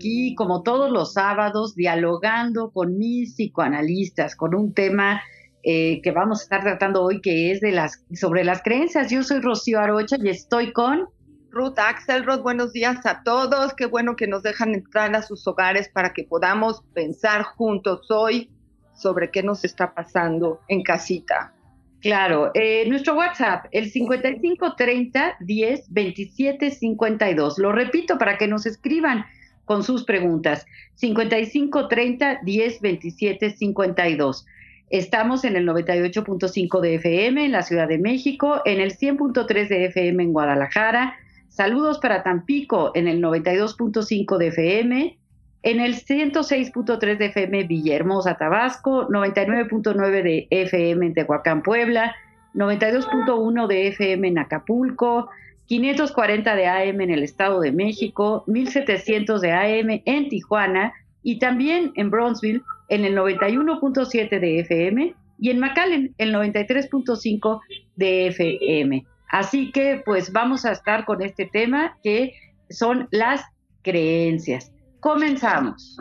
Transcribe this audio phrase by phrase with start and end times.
[0.00, 5.20] Aquí, como todos los sábados, dialogando con mis psicoanalistas, con un tema
[5.62, 9.10] eh, que vamos a estar tratando hoy, que es de las sobre las creencias.
[9.10, 11.08] Yo soy Rocío Arocha y estoy con
[11.50, 13.74] Ruth Axelrod, buenos días a todos.
[13.74, 18.48] Qué bueno que nos dejan entrar a sus hogares para que podamos pensar juntos hoy
[18.94, 21.52] sobre qué nos está pasando en casita.
[22.00, 27.58] Claro, eh, nuestro WhatsApp, el 5530 10 27 52.
[27.58, 29.26] Lo repito para que nos escriban
[29.70, 30.66] con sus preguntas.
[30.96, 34.44] 5530 10 27 52.
[34.90, 39.84] Estamos en el 98.5 de FM en la Ciudad de México, en el 100.3 de
[39.84, 41.14] FM en Guadalajara.
[41.50, 45.18] Saludos para Tampico en el 92.5 de FM,
[45.62, 52.16] en el 106.3 de FM Villahermosa, Tabasco, 99.9 de FM en Tehuacán, Puebla,
[52.54, 55.30] 92.1 de FM en Acapulco,
[55.70, 60.92] 540 de AM en el Estado de México, 1700 de AM en Tijuana
[61.22, 67.60] y también en Bronzeville en el 91.7 de FM y en McAllen el 93.5
[67.94, 69.06] de FM.
[69.28, 72.34] Así que pues vamos a estar con este tema que
[72.68, 73.40] son las
[73.82, 74.72] creencias.
[74.98, 75.98] Comenzamos.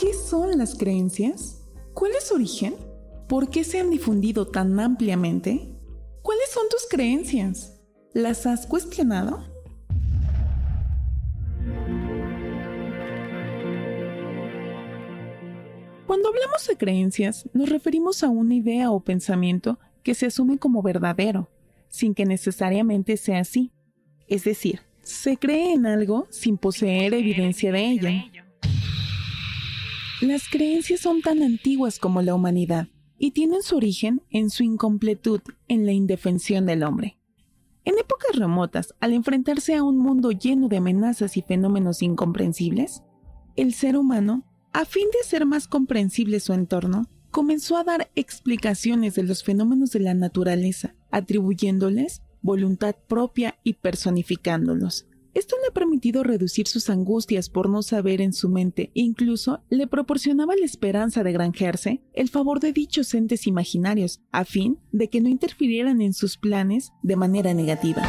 [0.00, 1.62] ¿Qué son las creencias?
[1.94, 2.74] ¿Cuál es su origen?
[3.28, 5.71] ¿Por qué se han difundido tan ampliamente?
[6.22, 7.80] ¿Cuáles son tus creencias?
[8.14, 9.44] ¿Las has cuestionado?
[16.06, 20.80] Cuando hablamos de creencias, nos referimos a una idea o pensamiento que se asume como
[20.80, 21.50] verdadero,
[21.88, 23.72] sin que necesariamente sea así.
[24.28, 28.08] Es decir, se cree en algo sin poseer evidencia de ello.
[30.20, 32.86] Las creencias son tan antiguas como la humanidad
[33.22, 37.20] y tienen su origen en su incompletud, en la indefensión del hombre.
[37.84, 43.04] En épocas remotas, al enfrentarse a un mundo lleno de amenazas y fenómenos incomprensibles,
[43.54, 49.14] el ser humano, a fin de hacer más comprensible su entorno, comenzó a dar explicaciones
[49.14, 55.06] de los fenómenos de la naturaleza, atribuyéndoles voluntad propia y personificándolos.
[55.34, 59.86] Esto le ha permitido reducir sus angustias por no saber en su mente incluso le
[59.86, 65.22] proporcionaba la esperanza de granjearse el favor de dichos entes imaginarios, a fin de que
[65.22, 68.02] no interfirieran en sus planes de manera negativa.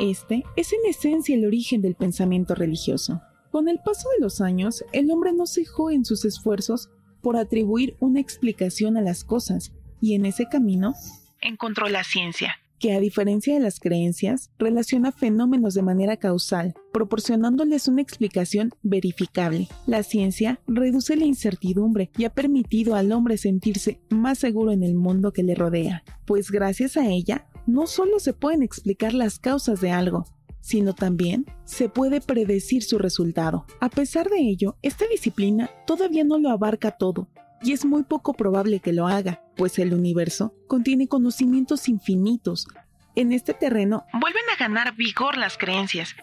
[0.00, 3.20] Este es en esencia el origen del pensamiento religioso.
[3.50, 6.90] Con el paso de los años, el hombre no cejó en sus esfuerzos
[7.20, 10.94] por atribuir una explicación a las cosas, y en ese camino
[11.40, 17.88] encontró la ciencia, que a diferencia de las creencias, relaciona fenómenos de manera causal, proporcionándoles
[17.88, 19.68] una explicación verificable.
[19.86, 24.94] La ciencia reduce la incertidumbre y ha permitido al hombre sentirse más seguro en el
[24.94, 29.80] mundo que le rodea, pues gracias a ella no solo se pueden explicar las causas
[29.80, 30.24] de algo,
[30.60, 33.66] sino también se puede predecir su resultado.
[33.80, 37.28] A pesar de ello, esta disciplina todavía no lo abarca todo,
[37.62, 42.66] y es muy poco probable que lo haga, pues el universo contiene conocimientos infinitos.
[43.14, 46.14] En este terreno vuelven a ganar vigor las creencias,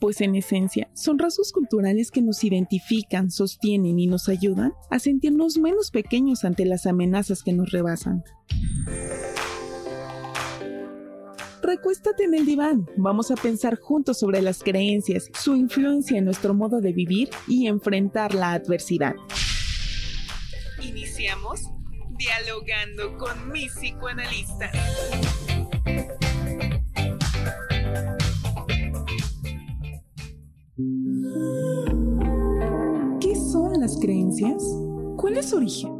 [0.00, 5.58] pues en esencia son rasgos culturales que nos identifican, sostienen y nos ayudan a sentirnos
[5.58, 8.24] menos pequeños ante las amenazas que nos rebasan.
[11.62, 12.86] Recuéstate en el diván.
[12.96, 17.66] Vamos a pensar juntos sobre las creencias, su influencia en nuestro modo de vivir y
[17.66, 19.14] enfrentar la adversidad.
[20.88, 21.60] Iniciamos
[22.16, 24.70] dialogando con mi psicoanalista.
[33.20, 34.62] ¿Qué son las creencias?
[35.18, 35.97] ¿Cuál es su origen?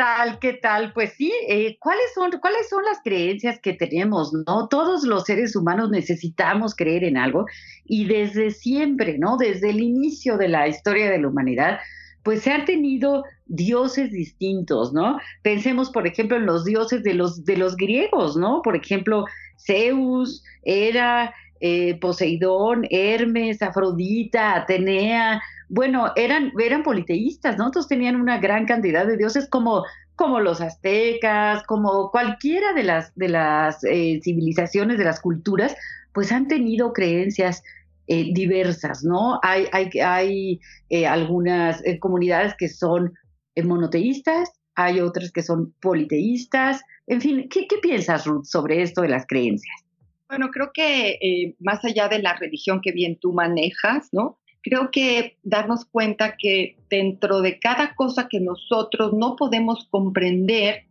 [0.00, 0.38] Tal?
[0.38, 0.94] ¿Qué tal?
[0.94, 4.32] Pues sí, eh, ¿cuáles, son, ¿cuáles son las creencias que tenemos?
[4.32, 4.66] ¿no?
[4.68, 7.44] Todos los seres humanos necesitamos creer en algo
[7.84, 9.36] y desde siempre, ¿no?
[9.36, 11.80] Desde el inicio de la historia de la humanidad,
[12.22, 15.18] pues se han tenido dioses distintos, ¿no?
[15.42, 18.62] Pensemos, por ejemplo, en los dioses de los, de los griegos, ¿no?
[18.62, 19.26] Por ejemplo,
[19.58, 27.66] Zeus, Hera, eh, Poseidón, Hermes, Afrodita, Atenea, bueno, eran, eran politeístas, ¿no?
[27.66, 29.84] Entonces tenían una gran cantidad de dioses como,
[30.16, 35.76] como los aztecas, como cualquiera de las, de las eh, civilizaciones, de las culturas,
[36.12, 37.62] pues han tenido creencias
[38.08, 39.38] eh, diversas, ¿no?
[39.44, 43.14] Hay, hay, hay eh, algunas comunidades que son
[43.62, 49.08] monoteístas, hay otras que son politeístas, en fin, ¿qué, qué piensas, Ruth, sobre esto de
[49.08, 49.84] las creencias?
[50.28, 54.39] Bueno, creo que más allá de la religión que bien tú manejas, ¿no?
[54.62, 60.84] Creo que darnos cuenta que dentro de cada cosa que nosotros no podemos comprender,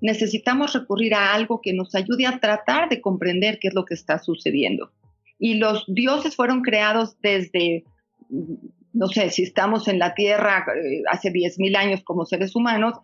[0.00, 3.94] necesitamos recurrir a algo que nos ayude a tratar de comprender qué es lo que
[3.94, 4.92] está sucediendo.
[5.38, 7.84] Y los dioses fueron creados desde,
[8.92, 12.94] no sé, si estamos en la Tierra eh, hace 10.000 años como seres humanos,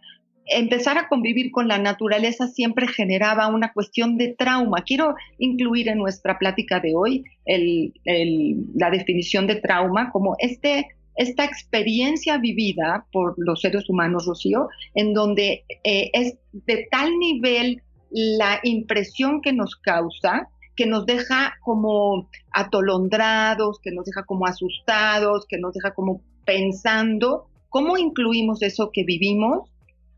[0.46, 4.82] empezar a convivir con la naturaleza siempre generaba una cuestión de trauma.
[4.84, 7.24] Quiero incluir en nuestra plática de hoy
[8.74, 15.14] la definición de trauma como este, esta experiencia vivida por los seres humanos, Rocío, en
[15.14, 22.30] donde eh, es de tal nivel la impresión que nos causa que nos deja como
[22.52, 29.04] atolondrados, que nos deja como asustados, que nos deja como pensando cómo incluimos eso que
[29.04, 29.71] vivimos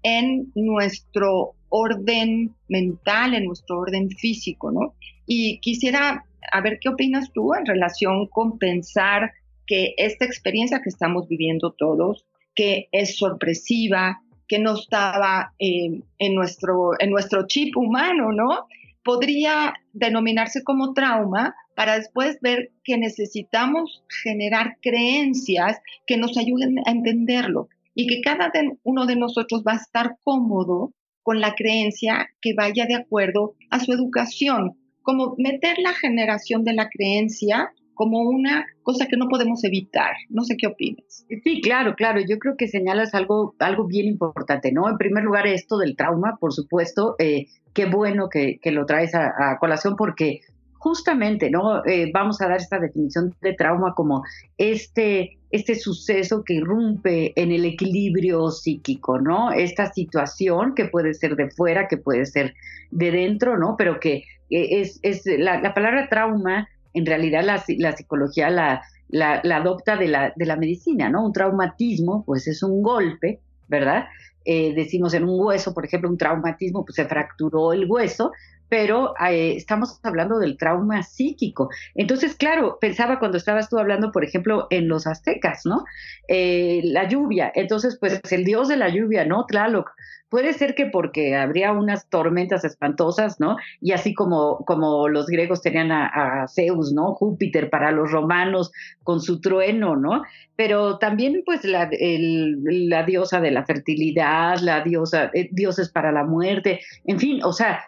[0.05, 4.95] en nuestro orden mental, en nuestro orden físico, ¿no?
[5.27, 9.33] Y quisiera a ver qué opinas tú en relación con pensar
[9.67, 16.35] que esta experiencia que estamos viviendo todos, que es sorpresiva, que no estaba eh, en,
[16.35, 18.67] nuestro, en nuestro chip humano, ¿no?
[19.03, 26.91] Podría denominarse como trauma para después ver que necesitamos generar creencias que nos ayuden a
[26.91, 28.51] entenderlo y que cada
[28.83, 30.93] uno de nosotros va a estar cómodo
[31.23, 36.75] con la creencia que vaya de acuerdo a su educación, como meter la generación de
[36.75, 40.13] la creencia como una cosa que no podemos evitar.
[40.29, 41.25] No sé qué opinas.
[41.45, 42.21] Sí, claro, claro.
[42.21, 44.89] Yo creo que señalas algo, algo bien importante, ¿no?
[44.89, 47.15] En primer lugar, esto del trauma, por supuesto.
[47.19, 50.41] Eh, qué bueno que, lo traes a, a, colación porque
[50.85, 51.83] justamente, ¿no?
[51.87, 54.23] Eh, vamos a dar esta definición de trauma como
[54.59, 59.51] este, este suceso que irrumpe en el equilibrio psíquico, ¿no?
[59.51, 62.53] Esta situación que puede ser de fuera, que puede ser
[62.91, 63.77] de dentro, ¿no?
[63.79, 69.41] Pero que eh, es, es la, palabra trauma, en realidad la, la psicología la, la,
[69.57, 71.25] adopta de la, de la medicina, ¿no?
[71.25, 74.05] Un traumatismo, pues es un golpe, ¿verdad?
[74.45, 78.33] Eh, decimos en un hueso, por ejemplo, un traumatismo, pues se fracturó el hueso,
[78.75, 81.69] pero eh, estamos hablando del trauma psíquico.
[81.95, 85.85] Entonces, claro, pensaba cuando estabas tú hablando, por ejemplo, en los aztecas, ¿no?
[86.27, 89.47] Eh, la lluvia, entonces, pues el dios de la lluvia, ¿no?
[89.47, 89.93] Tlaloc.
[90.29, 93.59] Puede ser que porque habría unas tormentas espantosas, ¿no?
[93.81, 97.15] Y así como, como los griegos tenían a, Zeus, ¿no?
[97.15, 98.73] Júpiter para los romanos
[99.05, 100.25] con su trueno, ¿no?
[100.57, 106.25] Pero también, pues, la, la diosa de la fertilidad, la diosa, eh, dioses para la
[106.25, 107.85] muerte, en fin, o sea,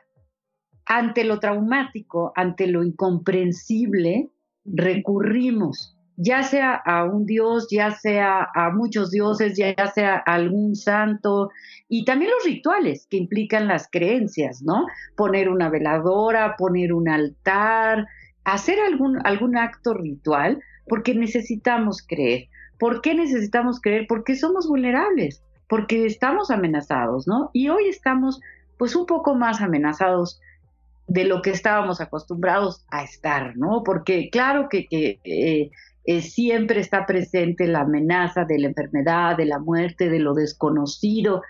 [0.86, 4.30] ante lo traumático, ante lo incomprensible,
[4.64, 10.74] recurrimos, ya sea a un dios, ya sea a muchos dioses, ya sea a algún
[10.76, 11.50] santo,
[11.88, 14.86] y también los rituales que implican las creencias, ¿no?
[15.16, 18.06] Poner una veladora, poner un altar,
[18.44, 22.48] hacer algún, algún acto ritual, porque necesitamos creer.
[22.78, 24.06] ¿Por qué necesitamos creer?
[24.08, 27.50] Porque somos vulnerables, porque estamos amenazados, ¿no?
[27.52, 28.40] Y hoy estamos
[28.78, 30.40] pues un poco más amenazados
[31.06, 33.82] de lo que estábamos acostumbrados a estar, ¿no?
[33.84, 35.70] Porque claro que, eh,
[36.04, 41.42] eh, siempre está presente la amenaza de la enfermedad, de la muerte, de lo desconocido,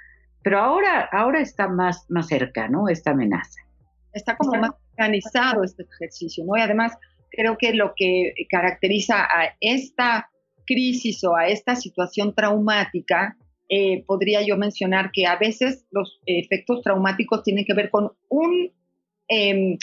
[0.43, 2.89] pero ahora, ahora está más, más cerca, ¿no?
[2.89, 3.61] Esta amenaza.
[4.13, 6.57] Está como más organizado este ejercicio, ¿no?
[6.57, 6.93] Y además
[7.31, 10.31] creo que lo que caracteriza a esta
[10.67, 13.37] crisis o a esta situación traumática,
[13.69, 18.71] eh, podría yo mencionar que a veces los efectos traumáticos tienen que ver con un
[19.29, 19.79] Em,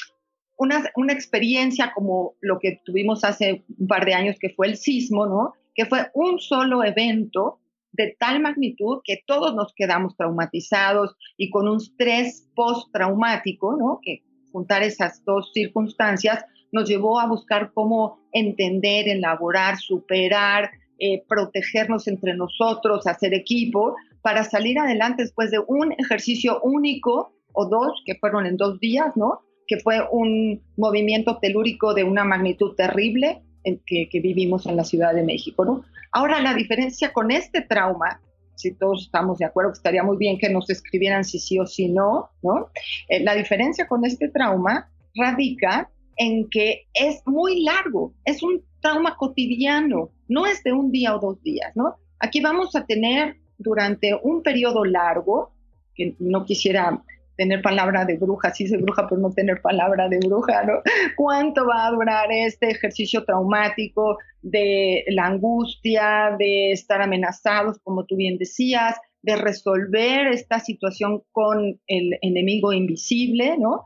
[0.57, 4.77] una, una, experiencia como lo que tuvimos hace un par de años, que fue el
[4.77, 5.53] sismo, ¿no?
[5.75, 7.59] Que fue un solo evento
[7.91, 13.99] de tal magnitud que todos nos quedamos traumatizados y con un estrés postraumático, ¿no?
[14.01, 22.07] Que juntar esas dos circunstancias, nos llevó a buscar cómo entender, elaborar, superar, eh, protegernos
[22.07, 28.15] entre nosotros, hacer equipo, para salir adelante después de un ejercicio único o dos, que
[28.15, 29.41] fueron en dos días, ¿no?
[29.67, 35.23] Que fue un movimiento telúrico de una magnitud terrible que, vivimos en la Ciudad de
[35.23, 35.83] México, ¿no?
[36.11, 38.19] Ahora, la diferencia con este trauma
[38.55, 41.89] si todos estamos de acuerdo, estaría muy bien que nos escribieran si sí o si
[41.89, 42.69] no, ¿no?
[43.09, 49.15] Eh, la diferencia con este trauma radica en que es muy largo, es un trauma
[49.15, 51.97] cotidiano, no es de un día o dos días, ¿no?
[52.19, 55.51] Aquí vamos a tener durante un periodo largo,
[55.95, 57.03] que no quisiera
[57.35, 60.73] tener palabra de bruja, sí soy bruja, pero no tener palabra de bruja, ¿no?
[61.15, 68.15] ¿Cuánto va a durar este ejercicio traumático de la angustia, de estar amenazados, como tú
[68.15, 73.83] bien decías, de resolver esta situación con el enemigo invisible, ¿no?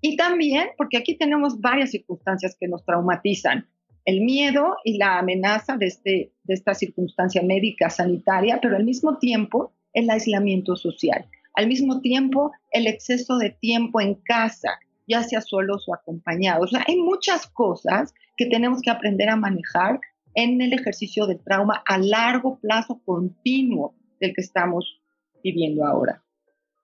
[0.00, 3.66] Y también, porque aquí tenemos varias circunstancias que nos traumatizan,
[4.04, 9.18] el miedo y la amenaza de, este, de esta circunstancia médica, sanitaria, pero al mismo
[9.18, 11.26] tiempo el aislamiento social.
[11.54, 16.72] Al mismo tiempo, el exceso de tiempo en casa, ya sea solos o acompañados.
[16.72, 20.00] O sea, hay muchas cosas que tenemos que aprender a manejar
[20.34, 25.00] en el ejercicio del trauma a largo plazo continuo del que estamos
[25.42, 26.22] viviendo ahora.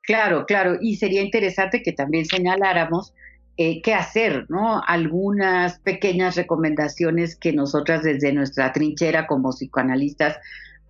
[0.03, 0.79] Claro, claro.
[0.81, 3.13] Y sería interesante que también señaláramos
[3.57, 4.83] eh, qué hacer, ¿no?
[4.87, 10.39] Algunas pequeñas recomendaciones que nosotras desde nuestra trinchera como psicoanalistas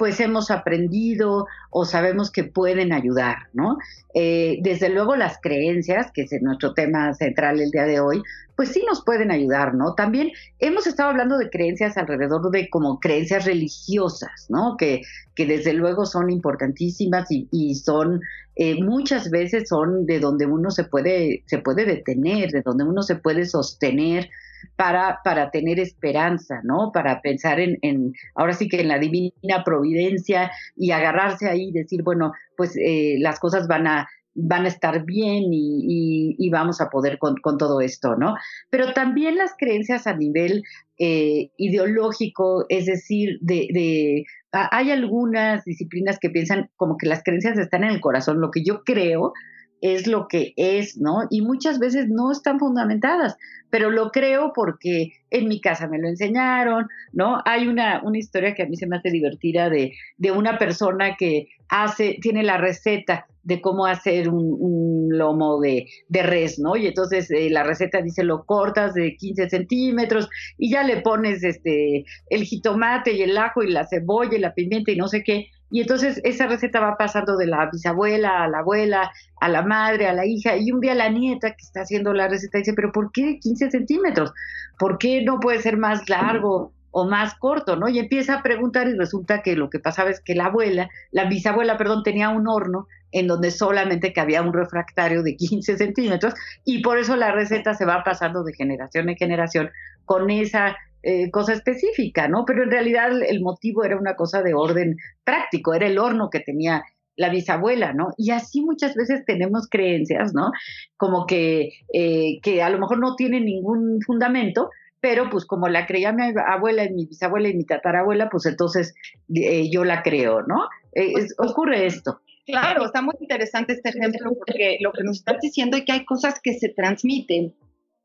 [0.01, 3.77] pues hemos aprendido o sabemos que pueden ayudar, ¿no?
[4.15, 8.23] Eh, desde luego las creencias, que es nuestro tema central el día de hoy,
[8.57, 9.95] pues sí nos pueden ayudar, ¿no?
[9.95, 14.79] También hemos estado hablando de creencias alrededor de como creencias religiosas, ¿no?
[14.79, 15.03] Que,
[15.35, 18.23] que desde luego son importantísimas y, son
[18.57, 23.03] eh, muchas veces son de donde uno se puede, se puede detener, de donde uno
[23.03, 24.31] se puede sostener,
[24.77, 26.91] para, para tener esperanza, ¿no?
[26.93, 31.73] Para pensar en, en, ahora sí que en la divina providencia y agarrarse ahí y
[31.73, 36.81] decir, bueno, pues eh, las cosas van a, van a estar bien y, y, vamos
[36.81, 38.37] a poder con, con, todo esto, ¿no?
[38.71, 40.63] Pero también las creencias a nivel
[40.99, 47.59] eh, ideológico, es decir, de, de, hay algunas disciplinas que piensan como que las creencias
[47.59, 49.33] están en el corazón, lo que yo creo
[49.81, 51.27] es lo que es, ¿no?
[51.31, 53.37] Y muchas veces no están fundamentadas,
[53.71, 57.41] pero lo creo porque en mi casa me lo enseñaron, ¿no?
[57.45, 61.17] Hay una, una historia que a mí se me hace divertida de, de una persona
[61.17, 66.77] que hace, tiene la receta de cómo hacer un, lomo de, de, res, ¿no?
[66.77, 71.43] Y entonces eh, la receta dice lo cortas de 15 centímetros y ya le pones
[71.43, 75.25] este el jitomate y el ajo y la cebolla y la pimienta y no sé
[75.25, 75.49] qué.
[75.71, 80.09] Y entonces esa receta va pasando de la bisabuela a la abuela, a la madre,
[80.09, 82.93] a la hija, y un día la nieta que está haciendo la receta dice, pero
[82.93, 84.33] ¿por qué 15 centímetros?
[84.79, 87.77] ¿Por qué no puede ser más largo o más corto?
[87.77, 87.89] ¿no?
[87.89, 91.27] Y empieza a preguntar y resulta que lo que pasaba es que la abuela, la
[91.27, 96.35] bisabuela, perdón, tenía un horno en donde solamente cabía un refractario de 15 centímetros
[96.65, 99.71] y por eso la receta se va pasando de generación en generación
[100.05, 102.45] con esa eh, cosa específica, ¿no?
[102.45, 106.41] Pero en realidad el motivo era una cosa de orden práctico, era el horno que
[106.41, 106.85] tenía
[107.17, 108.09] la bisabuela, ¿no?
[108.17, 110.53] Y así muchas veces tenemos creencias, ¿no?
[110.97, 115.87] Como que, eh, que a lo mejor no tienen ningún fundamento, pero pues como la
[115.87, 118.95] creía mi abuela y mi bisabuela y mi tatarabuela, pues entonces
[119.35, 120.69] eh, yo la creo, ¿no?
[120.93, 122.21] Pues, ocurre esto.
[122.47, 126.05] Claro, está muy interesante este ejemplo porque lo que nos estás diciendo es que hay
[126.05, 127.55] cosas que se transmiten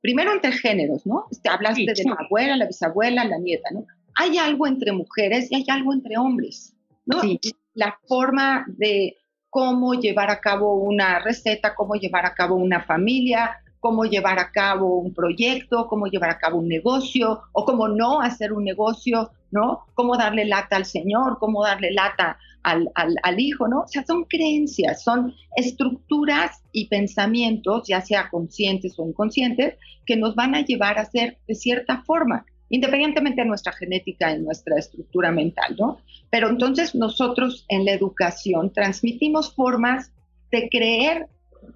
[0.05, 1.25] primero entre géneros, ¿no?
[1.31, 3.88] Este, hablaste de la abuela, la bisabuela, la nieta, ¿no?
[4.13, 6.75] Hay algo entre mujeres y hay algo entre hombres,
[7.07, 7.21] ¿no?
[7.21, 7.39] Sí.
[7.74, 9.17] La forma de
[9.50, 14.51] cómo llevar a cabo una receta, cómo llevar a cabo una familia, cómo llevar a
[14.51, 19.31] cabo un proyecto, cómo llevar a cabo un negocio o cómo no hacer un negocio,
[19.55, 19.85] ¿no?
[19.93, 23.81] Cómo darle lata al Señor, cómo darle lata al, al, hijo, ¿no?
[23.81, 30.35] O sea, son creencias, son estructuras y pensamientos, ya sea conscientes o inconscientes, que nos
[30.35, 35.31] van a llevar a ser de cierta forma, independientemente de nuestra genética y nuestra estructura
[35.31, 36.00] mental, ¿no?
[36.29, 40.12] Pero entonces nosotros en la educación transmitimos formas
[40.51, 41.27] de creer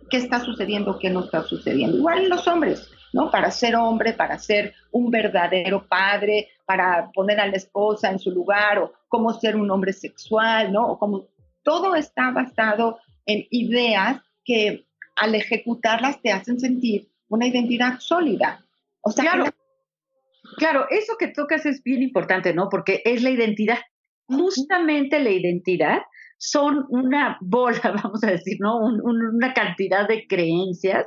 [0.09, 1.98] qué está sucediendo, qué no está sucediendo.
[1.98, 3.31] Igual los hombres, ¿no?
[3.31, 8.31] Para ser hombre, para ser un verdadero padre, para poner a la esposa en su
[8.31, 10.87] lugar, o cómo ser un hombre sexual, ¿no?
[10.87, 11.27] O como
[11.63, 14.85] todo está basado en ideas que
[15.15, 18.65] al ejecutarlas te hacen sentir una identidad sólida.
[19.01, 19.45] O sea, claro,
[20.57, 22.69] claro, eso que tocas es bien importante, ¿no?
[22.69, 23.79] Porque es la identidad.
[24.27, 25.99] Justamente la identidad
[26.37, 28.77] son una bola, vamos a decir, ¿no?
[28.79, 31.05] una cantidad de creencias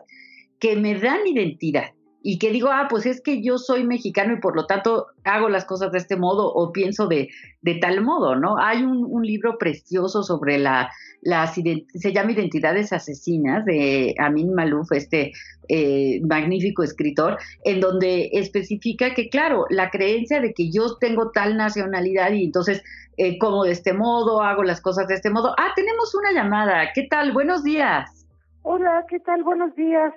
[0.62, 1.90] que me dan identidad.
[2.25, 5.49] y que digo, ah, pues es que yo soy mexicano y por lo tanto hago
[5.49, 7.31] las cosas de este modo o pienso de,
[7.62, 8.59] de tal modo, ¿no?
[8.59, 10.88] Hay un, un libro precioso sobre la,
[11.21, 15.33] las, se llama Identidades Asesinas de Amin Malouf, este
[15.69, 21.57] eh, magnífico escritor, en donde especifica que, claro, la creencia de que yo tengo tal
[21.57, 22.85] nacionalidad y entonces
[23.16, 25.57] eh, como de este modo, hago las cosas de este modo.
[25.59, 26.92] Ah, tenemos una llamada.
[26.95, 27.33] ¿Qué tal?
[27.33, 28.28] Buenos días.
[28.62, 29.42] Hola, ¿qué tal?
[29.42, 30.14] Buenos días.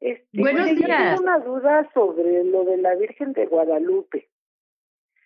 [0.00, 1.16] Este, Buenos mire, yo días.
[1.16, 4.28] tengo una duda sobre lo de la Virgen de Guadalupe.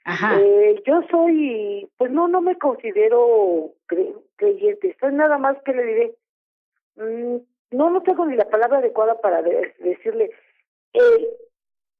[0.04, 0.38] Ajá.
[0.40, 4.96] Eh, yo soy, pues no, no me considero cre- creyente.
[5.00, 6.14] Soy nada más que le diré,
[6.96, 7.36] mm,
[7.70, 10.30] no, no tengo ni la palabra adecuada para de- decirle.
[10.92, 11.28] Eh,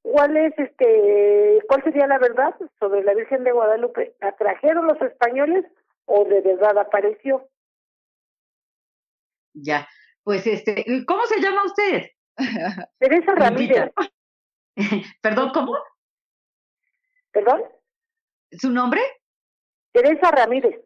[0.02, 4.14] ¿Cuál es este, cuál sería la verdad sobre la Virgen de Guadalupe?
[4.20, 5.64] ¿La trajeron los españoles
[6.04, 7.48] o de verdad apareció?
[9.54, 9.88] Ya.
[10.24, 12.02] Pues este, ¿cómo se llama usted?
[12.98, 13.90] Teresa Ramírez,
[15.22, 15.74] Perdón, ¿cómo?
[17.32, 17.62] ¿perdón?
[18.52, 19.00] ¿Su nombre?
[19.92, 20.76] Teresa Ramírez.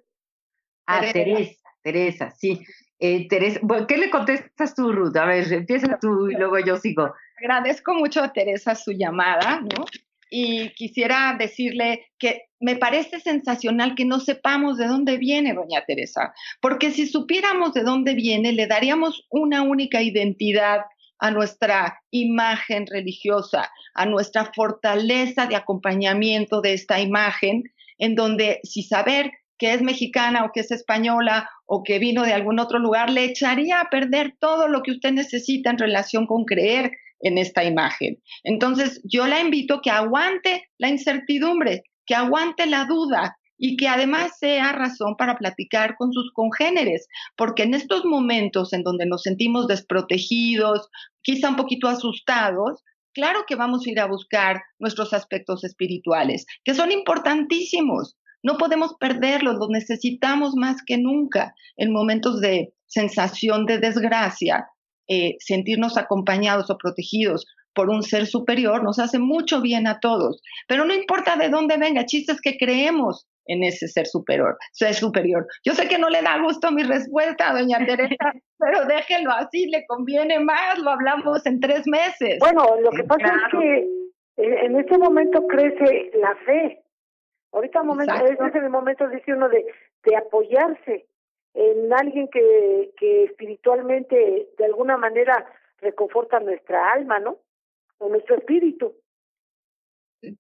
[0.87, 1.13] Ah, Teresa.
[1.13, 2.65] Teresa, Teresa, sí.
[2.99, 5.17] Eh, Teresa, bueno, ¿qué le contestas tú, Ruth?
[5.17, 7.15] A ver, empieza tú y luego yo sigo.
[7.39, 9.85] Agradezco mucho a Teresa su llamada, ¿no?
[10.31, 16.35] Y quisiera decirle que me parece sensacional que no sepamos de dónde viene doña Teresa,
[16.61, 20.81] porque si supiéramos de dónde viene, le daríamos una única identidad
[21.19, 27.65] a nuestra imagen religiosa, a nuestra fortaleza de acompañamiento de esta imagen,
[27.99, 32.33] en donde si saber que es mexicana o que es española o que vino de
[32.33, 36.45] algún otro lugar, le echaría a perder todo lo que usted necesita en relación con
[36.45, 38.23] creer en esta imagen.
[38.45, 44.39] Entonces, yo la invito que aguante la incertidumbre, que aguante la duda y que además
[44.39, 49.67] sea razón para platicar con sus congéneres, porque en estos momentos en donde nos sentimos
[49.67, 50.89] desprotegidos,
[51.23, 52.83] quizá un poquito asustados,
[53.13, 58.17] claro que vamos a ir a buscar nuestros aspectos espirituales, que son importantísimos.
[58.43, 64.67] No podemos perderlos, los necesitamos más que nunca en momentos de sensación de desgracia.
[65.11, 70.43] eh, sentirnos acompañados o protegidos por un ser superior nos hace mucho bien a todos.
[70.67, 74.57] Pero no importa de dónde venga, el chiste es que creemos en ese ser superior,
[74.73, 75.47] ser superior.
[75.65, 79.85] Yo sé que no le da gusto mi respuesta, doña Teresa, pero déjelo así, le
[79.87, 82.39] conviene más, lo hablamos en tres meses.
[82.41, 83.61] Bueno, lo que pasa Claro.
[83.61, 83.79] es que
[84.43, 86.83] eh, en este momento crece la fe.
[87.53, 88.47] Ahorita momento, Exacto.
[88.47, 89.65] es el momento, dice uno, de,
[90.05, 91.07] de apoyarse
[91.55, 95.47] en alguien que, que espiritualmente de alguna manera
[95.81, 97.39] reconforta nuestra alma, ¿no?
[97.99, 98.95] O nuestro espíritu.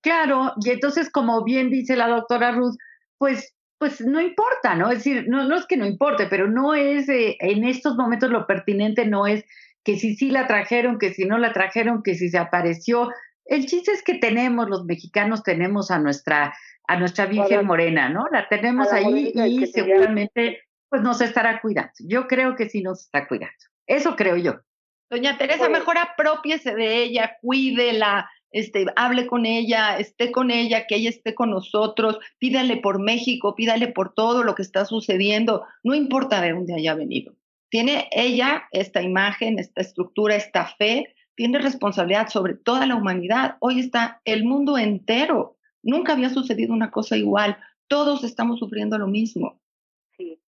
[0.02, 2.76] Claro, y entonces, como bien dice la doctora Ruth,
[3.18, 4.90] pues, pues no importa, ¿no?
[4.90, 8.30] Es decir, no, no es que no importe, pero no es, eh, en estos momentos
[8.30, 9.44] lo pertinente no es
[9.84, 13.10] que si sí la trajeron, que si no la trajeron, que si se apareció.
[13.44, 16.54] El chiste es que tenemos, los mexicanos tenemos a nuestra,
[16.86, 17.64] a nuestra Virgen.
[17.66, 18.26] Morena, ¿no?
[18.30, 21.92] La tenemos ahí y seguramente pues nos estará cuidando.
[22.00, 23.54] Yo creo que sí nos está cuidando.
[23.86, 24.60] Eso creo yo.
[25.10, 30.86] Doña Teresa, Pues- mejor apropiese de ella, cuídela, este, hable con ella, esté con ella,
[30.86, 35.64] que ella esté con nosotros, pídale por México, pídale por todo lo que está sucediendo,
[35.82, 37.34] no importa de dónde haya venido.
[37.70, 43.56] Tiene ella esta imagen, esta estructura, esta fe, tiene responsabilidad sobre toda la humanidad.
[43.60, 45.56] Hoy está el mundo entero.
[45.82, 47.58] Nunca había sucedido una cosa igual.
[47.86, 49.60] Todos estamos sufriendo lo mismo.
[50.16, 50.40] Sí.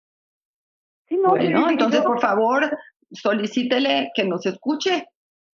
[1.08, 2.78] Sí, no, Bueno, entonces, por favor,
[3.10, 5.08] solicítele que nos escuche.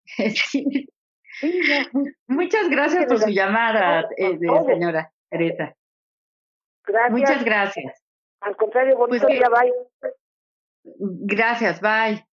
[0.52, 0.90] Sí.
[1.40, 1.62] Sí,
[1.94, 5.76] no, Muchas gracias por su llamada, eh, señora Teresa.
[6.86, 7.12] gracias.
[7.12, 8.04] Muchas gracias.
[8.42, 9.72] Al contrario, bonito Pues, día, bye.
[11.26, 12.26] Gracias, bye.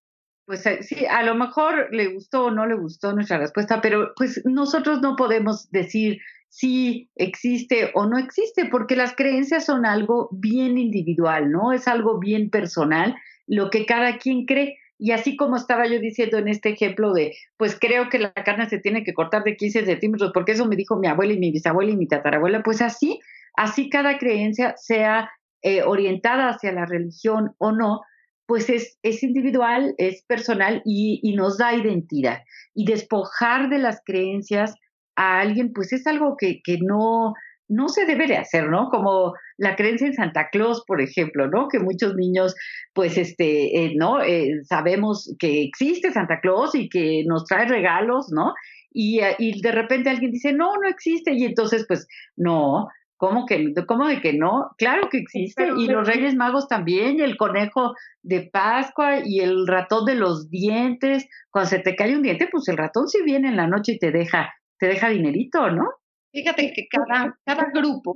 [0.46, 4.12] Pues eh, sí, a lo mejor le gustó o no le gustó nuestra respuesta, pero
[4.16, 10.30] pues nosotros no podemos decir si existe o no existe, porque las creencias son algo
[10.32, 11.72] bien individual, ¿no?
[11.72, 13.14] Es algo bien personal,
[13.46, 14.78] lo que cada quien cree.
[14.98, 18.68] Y así como estaba yo diciendo en este ejemplo de, pues creo que la carne
[18.68, 21.52] se tiene que cortar de 15 centímetros, porque eso me dijo mi abuela y mi
[21.52, 23.20] bisabuela y mi tatarabuela, pues así,
[23.56, 25.30] así cada creencia sea
[25.62, 28.00] eh, orientada hacia la religión o no,
[28.46, 32.40] pues es, es individual, es personal y, y nos da identidad.
[32.74, 34.74] Y despojar de las creencias
[35.16, 37.34] a alguien, pues es algo que, que no,
[37.68, 38.88] no se debe de hacer, ¿no?
[38.88, 41.68] Como la creencia en Santa Claus, por ejemplo, ¿no?
[41.68, 42.54] Que muchos niños,
[42.94, 44.22] pues, este, eh, ¿no?
[44.22, 48.54] Eh, sabemos que existe Santa Claus y que nos trae regalos, ¿no?
[48.90, 52.88] Y, eh, y de repente alguien dice, no, no existe, y entonces, pues, no,
[53.20, 54.70] ¿Cómo, que, ¿Cómo de que no?
[54.78, 55.60] Claro que existe.
[55.64, 60.04] Pero- y pero- los Reyes Magos también, y el conejo de Pascua y el ratón
[60.04, 61.26] de los dientes.
[61.50, 63.98] Cuando se te cae un diente, pues el ratón sí viene en la noche y
[63.98, 65.86] te deja, te deja dinerito, ¿no?
[66.32, 68.14] Fíjate que cada, grupo,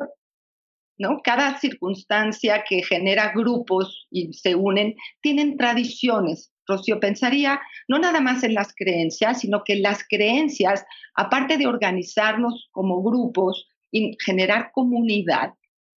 [0.98, 1.20] ¿no?
[1.24, 6.52] Cada circunstancia que genera grupos y se unen, tienen tradiciones.
[6.66, 12.68] Rocío, pensaría no nada más en las creencias, sino que las creencias, aparte de organizarnos
[12.70, 15.54] como grupos y generar comunidad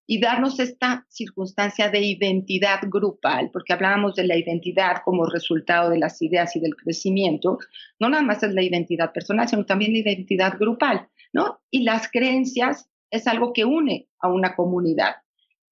[0.08, 5.98] y darnos esta circunstancia de identidad grupal, porque hablábamos de la identidad como resultado de
[5.98, 7.58] las ideas y del crecimiento,
[7.98, 11.08] no nada más es la identidad personal, sino también la identidad grupal.
[11.32, 11.60] ¿No?
[11.70, 15.16] Y las creencias es algo que une a una comunidad.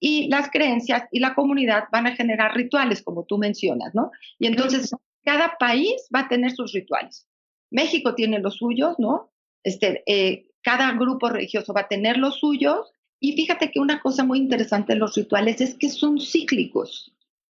[0.01, 4.11] Y las creencias y la comunidad van a generar rituales, como tú mencionas, ¿no?
[4.39, 7.27] Y entonces cada país va a tener sus rituales.
[7.71, 9.33] México tiene los suyos, ¿no?
[9.63, 12.93] Este, eh, cada grupo religioso va a tener los suyos.
[13.19, 17.13] Y fíjate que una cosa muy interesante de los rituales es que son cíclicos,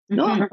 [0.08, 0.48] ¿no?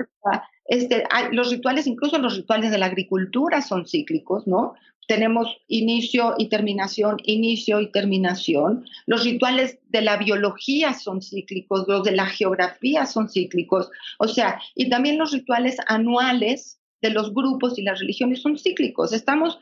[0.69, 4.75] Este, los rituales, incluso los rituales de la agricultura son cíclicos, ¿no?
[5.07, 8.85] Tenemos inicio y terminación, inicio y terminación.
[9.07, 14.61] Los rituales de la biología son cíclicos, los de la geografía son cíclicos, o sea,
[14.75, 19.13] y también los rituales anuales de los grupos y las religiones son cíclicos.
[19.13, 19.61] Estamos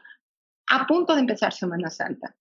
[0.68, 2.34] a punto de empezar Semana Santa.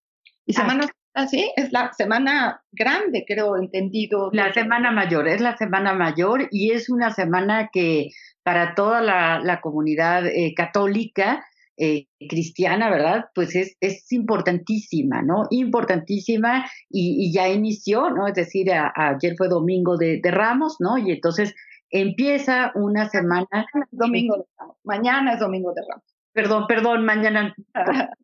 [0.46, 0.54] Y.
[0.54, 4.30] Semana Santa, sí, es la semana grande, creo, entendido.
[4.34, 8.10] La Semana Mayor, es la Semana Mayor y es una semana que
[8.44, 11.46] para toda la, la comunidad eh, católica,
[11.78, 13.26] eh, cristiana, ¿verdad?
[13.36, 15.44] Pues es, es importantísima, ¿no?
[15.52, 18.28] Importantísima y, y ya inició, ¿no?
[18.28, 20.98] Es decir, a- ayer fue domingo de, de Ramos, ¿no?
[20.98, 21.54] Y entonces
[21.90, 23.48] empieza una semana,
[23.92, 24.78] Domingo de Ramos.
[24.84, 26.13] Mañana es Domingo de Ramos.
[26.34, 27.56] Perdón, perdón, mañana,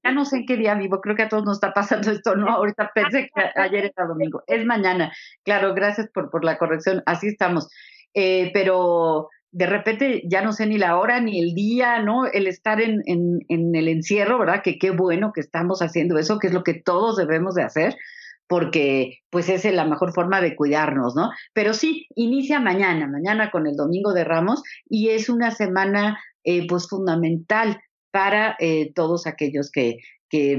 [0.04, 2.36] ya no sé en qué día vivo, creo que a todos nos está pasando esto,
[2.36, 2.50] ¿no?
[2.50, 7.28] Ahorita pensé que ayer era domingo, es mañana, claro, gracias por, por la corrección, así
[7.28, 7.70] estamos.
[8.16, 12.26] Eh, pero de repente ya no sé ni la hora ni el día, ¿no?
[12.26, 14.62] El estar en, en, en el encierro, ¿verdad?
[14.64, 17.96] Que qué bueno que estamos haciendo eso, que es lo que todos debemos de hacer,
[18.48, 21.30] porque pues es la mejor forma de cuidarnos, ¿no?
[21.54, 26.66] Pero sí, inicia mañana, mañana con el Domingo de Ramos y es una semana eh,
[26.68, 27.80] pues fundamental
[28.12, 29.98] para eh, todos aquellos que,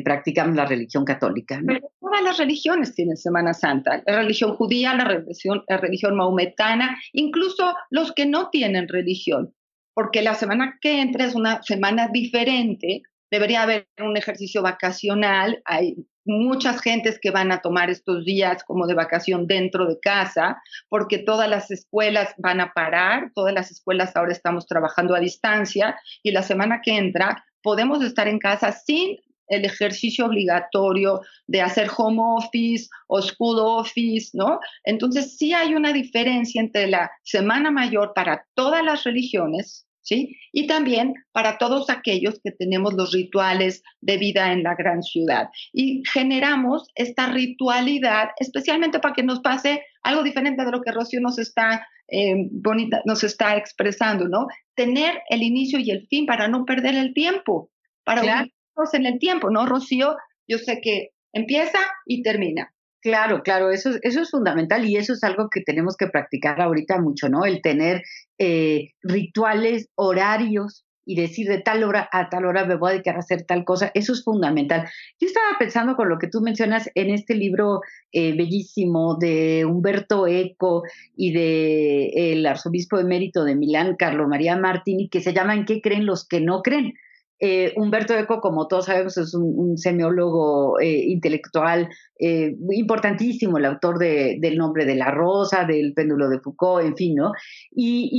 [0.04, 1.78] practican la religión católica, ¿no?
[2.00, 4.02] Todas las religiones tienen Semana Santa.
[4.04, 9.54] La religión judía, la religión, la religión maometana, incluso los que no tienen religión.
[9.94, 13.02] Porque la semana que entra es una semana diferente.
[13.31, 15.62] Debería haber un ejercicio vacacional.
[15.64, 20.61] Hay muchas gentes que van a tomar estos días como de vacación dentro de casa,
[20.88, 23.31] porque todas las escuelas van a parar.
[23.35, 28.27] Todas las escuelas ahora estamos trabajando a distancia y la semana que entra podemos estar
[28.29, 29.19] en casa sin
[29.51, 34.61] el ejercicio obligatorio de hacer home office o school office, ¿no?
[34.85, 40.36] Entonces sí hay una diferencia entre la Semana Mayor para todas las religiones, ¿sí?
[40.52, 45.48] Y también para todos aquellos que tenemos los rituales de vida en la gran ciudad.
[45.72, 51.20] Y generamos esta ritualidad especialmente para que nos pase algo diferente de lo que Rocío
[51.20, 54.46] nos está, eh, bonita, nos está expresando, ¿no?
[54.74, 57.70] Tener el inicio y el fin para no perder el tiempo,
[58.04, 58.48] para Claro.
[58.92, 60.16] en el tiempo, ¿no, Rocío?
[60.48, 62.72] Yo sé que empieza y termina.
[63.02, 66.60] Claro, claro, eso, es- eso es fundamental y eso es algo que tenemos que practicar
[66.60, 67.46] ahorita mucho, ¿no?
[67.46, 68.02] El tener
[68.38, 73.16] eh, rituales, horarios y decir de tal hora a tal hora me voy a dedicar
[73.16, 74.86] a hacer tal cosa, eso es fundamental.
[75.18, 77.80] Yo estaba pensando con lo que tú mencionas en este libro
[78.12, 80.82] eh, bellísimo de Humberto Eco
[81.16, 85.80] y de el arzobispo emérito de Milán, Carlo María Martini, que se llama ¿En qué
[85.80, 86.92] creen los que no creen?
[87.42, 93.98] Eh, Humberto Eco, como todos sabemos, es un, semiólogo eh, intelectual eh, importantísimo, el autor
[93.98, 97.33] de, del nombre de la rosa, del péndulo de Foucault, en fin, ¿no?
[97.70, 98.11] Y,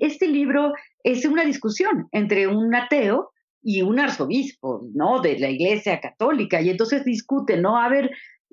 [0.00, 5.20] y este libro es una discusión entre un ateo y un arzobispo, ¿no?
[5.20, 7.76] De la Iglesia Católica, y entonces discuten, ¿no?
[7.76, 8.10] A ver,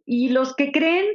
[0.07, 1.05] y los que creen,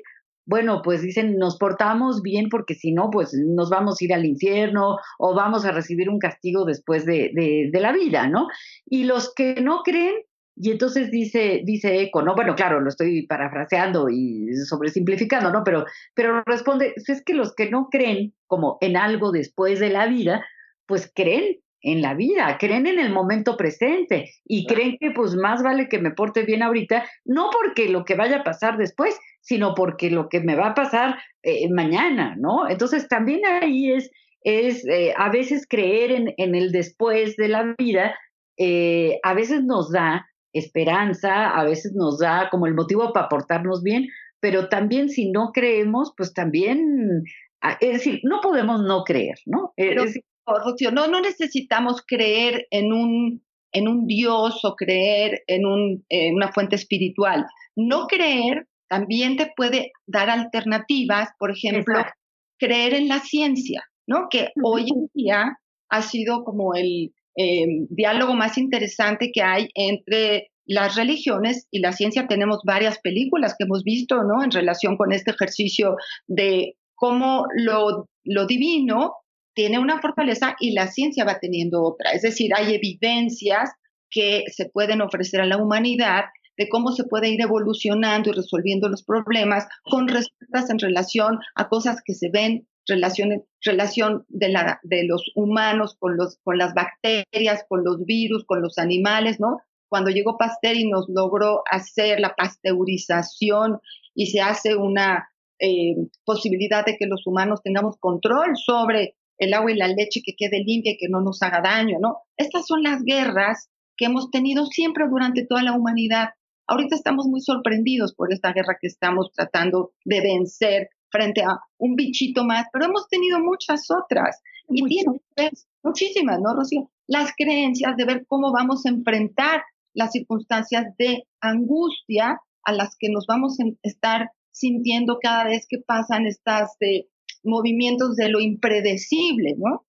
[0.46, 4.24] bueno, pues dicen, nos portamos bien porque si no, pues nos vamos a ir al
[4.24, 8.48] infierno o vamos a recibir un castigo después de, de, de la vida, ¿no?
[8.86, 10.14] Y los que no creen,
[10.56, 12.34] y entonces dice, dice Eco, ¿no?
[12.34, 15.62] Bueno, claro, lo estoy parafraseando y sobresimplificando, ¿no?
[15.64, 20.06] Pero, pero responde, es que los que no creen como en algo después de la
[20.06, 20.44] vida,
[20.86, 25.62] pues creen en la vida, creen en el momento presente y creen que pues más
[25.62, 29.74] vale que me porte bien ahorita, no porque lo que vaya a pasar después, sino
[29.74, 32.68] porque lo que me va a pasar eh, mañana, ¿no?
[32.68, 34.10] Entonces también ahí es,
[34.42, 38.14] es eh, a veces creer en, en, el después de la vida,
[38.58, 43.82] eh, a veces nos da esperanza, a veces nos da como el motivo para portarnos
[43.82, 44.08] bien,
[44.40, 47.22] pero también si no creemos, pues también,
[47.62, 49.72] ah, es decir, no podemos no creer, ¿no?
[49.76, 55.42] Es Pero, decir, Rocío, no, no necesitamos creer en un, en un Dios o creer
[55.46, 57.46] en un, en una fuente espiritual.
[57.76, 62.18] No creer también te puede dar alternativas, por ejemplo, Exacto.
[62.58, 64.26] creer en la ciencia, ¿no?
[64.28, 65.56] Que hoy en día
[65.88, 71.92] ha sido como el eh, diálogo más interesante que hay entre las religiones y la
[71.92, 72.26] ciencia.
[72.26, 74.42] Tenemos varias películas que hemos visto, ¿no?
[74.42, 75.94] En relación con este ejercicio
[76.26, 79.14] de cómo lo, lo divino
[79.54, 82.10] tiene una fortaleza y la ciencia va teniendo otra.
[82.10, 83.70] Es decir, hay evidencias
[84.10, 86.24] que se pueden ofrecer a la humanidad
[86.60, 91.70] de cómo se puede ir evolucionando y resolviendo los problemas con respuestas en relación a
[91.70, 96.74] cosas que se ven, relación, relación de, la, de los humanos con, los, con las
[96.74, 99.62] bacterias, con los virus, con los animales, ¿no?
[99.88, 103.80] Cuando llegó Pasteur y nos logró hacer la pasteurización
[104.14, 105.94] y se hace una eh,
[106.26, 110.62] posibilidad de que los humanos tengamos control sobre el agua y la leche que quede
[110.62, 112.18] limpia y que no nos haga daño, ¿no?
[112.36, 116.30] Estas son las guerras que hemos tenido siempre durante toda la humanidad.
[116.70, 121.96] Ahorita estamos muy sorprendidos por esta guerra que estamos tratando de vencer frente a un
[121.96, 124.40] bichito más, pero hemos tenido muchas otras.
[124.68, 126.88] Y tienen pues, muchísimas, ¿no, Rocío?
[127.08, 129.62] Las creencias de ver cómo vamos a enfrentar
[129.94, 135.78] las circunstancias de angustia a las que nos vamos a estar sintiendo cada vez que
[135.84, 137.08] pasan estas eh,
[137.42, 139.86] movimientos de lo impredecible, ¿no?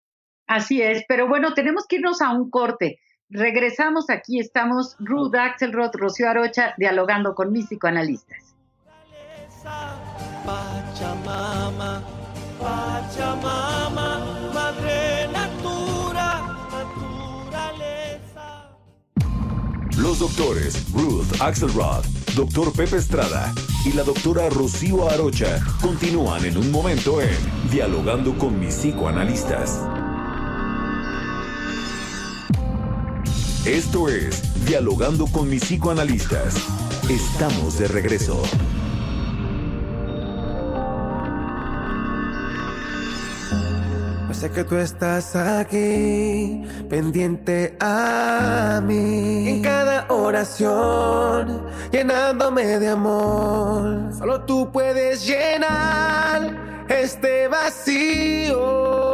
[0.46, 3.00] Así es, pero bueno, tenemos que irnos a un corte.
[3.30, 8.56] Regresamos aquí, estamos Ruth Axelrod, Rocío Arocha, dialogando con mis psicoanalistas.
[10.44, 12.02] Pachamama,
[12.58, 18.68] Pachamama, Madre Natura, Naturaleza.
[19.96, 23.52] Los doctores Ruth Axelrod, doctor Pepe Estrada
[23.84, 27.36] y la doctora Rocío Arocha continúan en un momento en
[27.70, 29.80] Dialogando con mis psicoanalistas.
[33.66, 36.54] Esto es Dialogando con mis psicoanalistas.
[37.10, 38.42] Estamos de regreso.
[44.28, 49.48] Yo sé que tú estás aquí, pendiente a mí.
[49.48, 54.10] En cada oración, llenándome de amor.
[54.16, 59.09] Solo tú puedes llenar este vacío.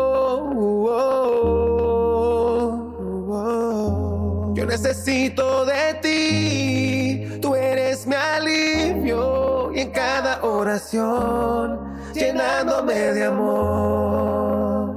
[4.77, 9.73] Necesito de ti, tú eres mi alivio.
[9.75, 11.81] Y en cada oración,
[12.15, 14.97] llenándome de amor.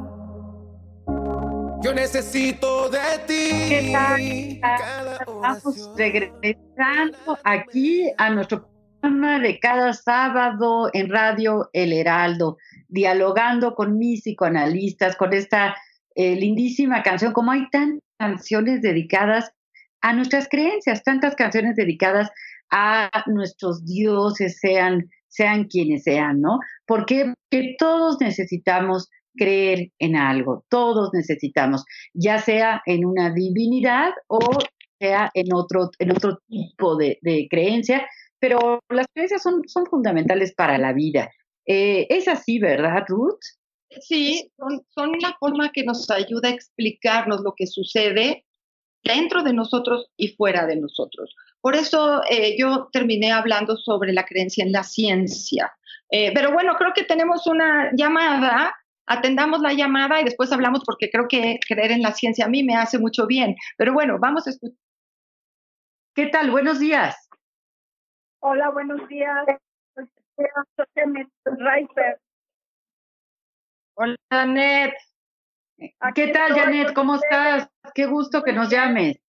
[1.81, 3.49] Yo necesito de ti.
[3.69, 4.59] ¿Qué tal?
[4.61, 8.67] Cada Estamos regresando aquí a nuestro
[9.01, 12.57] programa de cada sábado en Radio El Heraldo,
[12.89, 15.77] dialogando con mis psicoanalistas, con esta
[16.15, 19.53] eh, lindísima canción, como hay tantas canciones dedicadas
[20.01, 22.29] a nuestras creencias, tantas canciones dedicadas
[22.71, 26.59] a nuestros dioses, sean, sean quienes sean, ¿no?
[26.85, 34.39] Porque que todos necesitamos creer en algo, todos necesitamos, ya sea en una divinidad o
[34.99, 37.17] sea en otro, en otro tipo de,
[37.49, 38.07] creencia,
[38.39, 41.29] pero las creencias son, son fundamentales para la vida.
[41.65, 43.39] Eh, es así, ¿verdad, Ruth?
[44.01, 48.45] Sí, son, son la forma que nos ayuda a explicarnos lo que sucede
[49.03, 51.35] dentro de nosotros y fuera de nosotros.
[51.61, 55.73] Por eso eh, yo terminé hablando sobre la creencia en la ciencia.
[56.09, 58.75] Eh, pero bueno, creo que tenemos una llamada.
[59.05, 62.63] Atendamos la llamada y después hablamos porque creo que creer en la ciencia a mí
[62.63, 63.55] me hace mucho bien.
[63.77, 64.77] Pero bueno, vamos a escuchar.
[66.15, 66.51] ¿Qué tal?
[66.51, 67.29] Buenos días.
[68.39, 69.45] Hola, buenos días.
[73.95, 74.93] Hola, Janet.
[75.99, 76.93] Aquí ¿Qué tal, estoy Janet?
[76.93, 77.69] ¿Cómo estás?
[77.93, 79.19] Qué gusto que nos llames.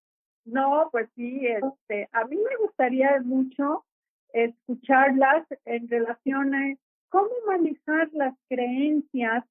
[0.45, 3.85] No, pues sí, este, a mí me gustaría mucho
[4.33, 6.75] escucharlas en relación a
[7.09, 9.45] cómo manejar las creencias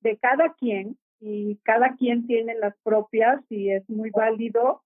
[0.00, 4.82] de cada quien y cada quien tiene las propias y es muy válido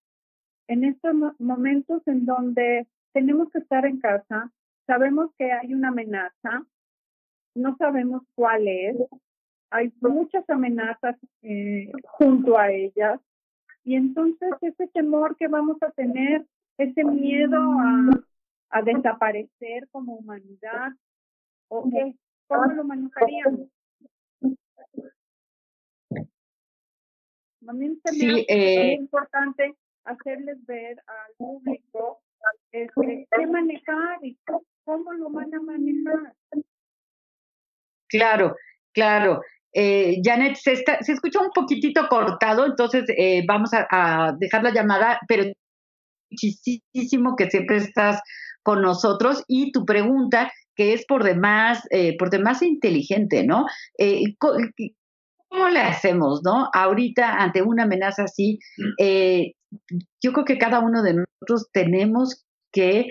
[0.69, 4.51] en estos mo- momentos en donde tenemos que estar en casa,
[4.87, 6.65] sabemos que hay una amenaza,
[7.57, 8.97] no sabemos cuál es,
[9.71, 13.21] hay muchas amenazas eh, junto a ellas
[13.85, 16.45] y entonces ese temor que vamos a tener,
[16.77, 18.11] ese miedo a,
[18.71, 20.93] a desaparecer como humanidad,
[21.69, 22.15] ¿o qué?
[22.47, 23.69] ¿Cómo lo manejaríamos?
[27.65, 32.21] También se me Sí, eh, importante hacerles ver al público
[32.73, 34.37] este, qué manejar y
[34.85, 36.35] ¿cómo lo van a manejar?
[38.09, 38.57] Claro,
[38.93, 39.43] claro.
[39.73, 44.63] Eh, Janet, se, está, se escucha un poquitito cortado, entonces eh, vamos a, a dejar
[44.63, 45.45] la llamada, pero
[46.31, 48.21] muchísimo que siempre estás
[48.63, 53.67] con nosotros y tu pregunta que es por demás, eh, por demás inteligente, ¿no?
[53.99, 56.69] Eh, ¿Cómo le hacemos, no?
[56.73, 58.59] Ahorita, ante una amenaza así,
[58.99, 59.53] eh,
[60.23, 63.07] yo creo que cada uno de nosotros tenemos que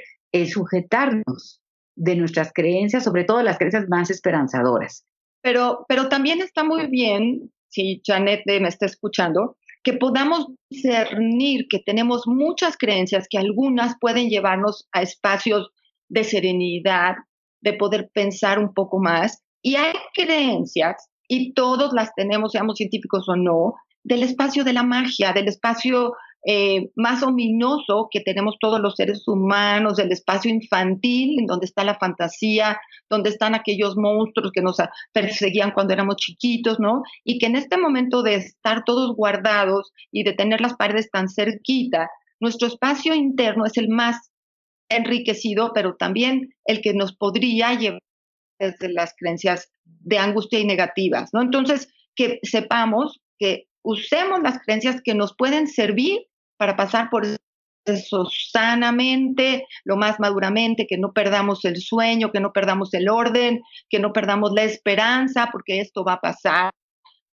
[0.51, 1.61] sujetarnos
[1.95, 5.05] de nuestras creencias, sobre todo las creencias más esperanzadoras.
[5.41, 11.79] Pero, pero también está muy bien, si Janet me está escuchando, que podamos discernir que
[11.79, 15.69] tenemos muchas creencias que algunas pueden llevarnos a espacios
[16.09, 17.15] de serenidad,
[17.61, 19.41] de poder pensar un poco más.
[19.61, 24.83] Y hay creencias, y todos las tenemos, seamos científicos o no, del espacio de la
[24.83, 26.13] magia, del espacio
[26.45, 31.83] eh, más ominoso que tenemos todos los seres humanos, del espacio infantil, en donde está
[31.83, 34.77] la fantasía, donde están aquellos monstruos que nos
[35.11, 37.03] perseguían cuando éramos chiquitos, ¿no?
[37.23, 41.27] Y que en este momento de estar todos guardados y de tener las paredes tan
[41.27, 44.31] cerquita, nuestro espacio interno es el más
[44.89, 48.01] enriquecido, pero también el que nos podría llevar
[48.59, 51.41] desde las creencias de angustia y negativas, ¿no?
[51.41, 56.28] Entonces, que sepamos que usemos las creencias que nos pueden servir
[56.59, 57.25] para pasar por
[57.85, 63.61] eso sanamente, lo más maduramente, que no perdamos el sueño, que no perdamos el orden,
[63.89, 66.71] que no perdamos la esperanza, porque esto va a pasar.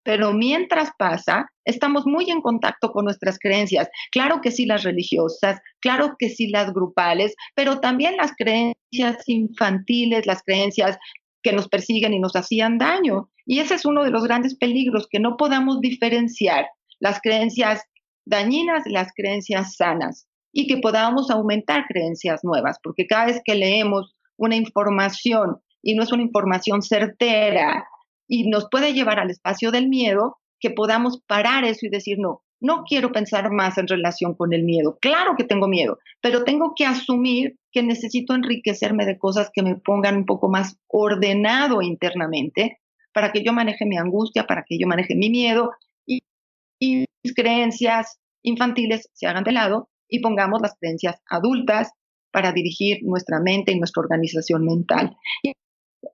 [0.04, 3.88] Pero mientras pasa, estamos muy en contacto con nuestras creencias.
[4.12, 10.24] Claro que sí las religiosas, claro que sí las grupales, pero también las creencias infantiles,
[10.24, 10.96] las creencias
[11.42, 13.28] que nos persiguen y nos hacían daño.
[13.44, 16.66] Y ese es uno de los grandes peligros, que no podamos diferenciar
[17.00, 17.82] las creencias
[18.26, 24.14] dañinas las creencias sanas y que podamos aumentar creencias nuevas, porque cada vez que leemos
[24.36, 27.86] una información y no es una información certera
[28.28, 32.42] y nos puede llevar al espacio del miedo, que podamos parar eso y decir, no,
[32.60, 34.98] no quiero pensar más en relación con el miedo.
[35.00, 39.76] Claro que tengo miedo, pero tengo que asumir que necesito enriquecerme de cosas que me
[39.76, 42.80] pongan un poco más ordenado internamente
[43.12, 45.70] para que yo maneje mi angustia, para que yo maneje mi miedo
[46.78, 51.90] y, mis creencias infantiles se hagan de lado y pongamos las creencias adultas
[52.30, 55.16] para dirigir nuestra mente y nuestra organización mental.
[55.42, 55.52] Y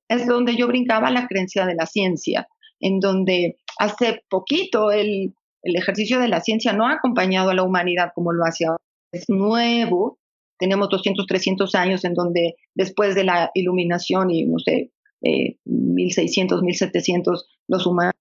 [0.08, 2.48] es donde yo brincaba la creencia de la ciencia,
[2.80, 7.62] en donde hace poquito el, el ejercicio de la ciencia no ha acompañado a la
[7.62, 8.82] humanidad como lo hace ahora.
[9.12, 10.18] Es nuevo,
[10.58, 16.62] tenemos 200, 300 años en donde después de la iluminación y no sé, eh, 1600,
[16.62, 18.14] 1700, los humanos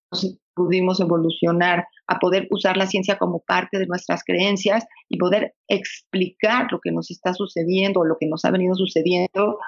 [0.53, 6.67] pudimos evolucionar a poder usar la ciencia como parte de nuestras creencias y poder explicar
[6.71, 9.59] lo que nos está sucediendo, lo que nos ha venido sucediendo,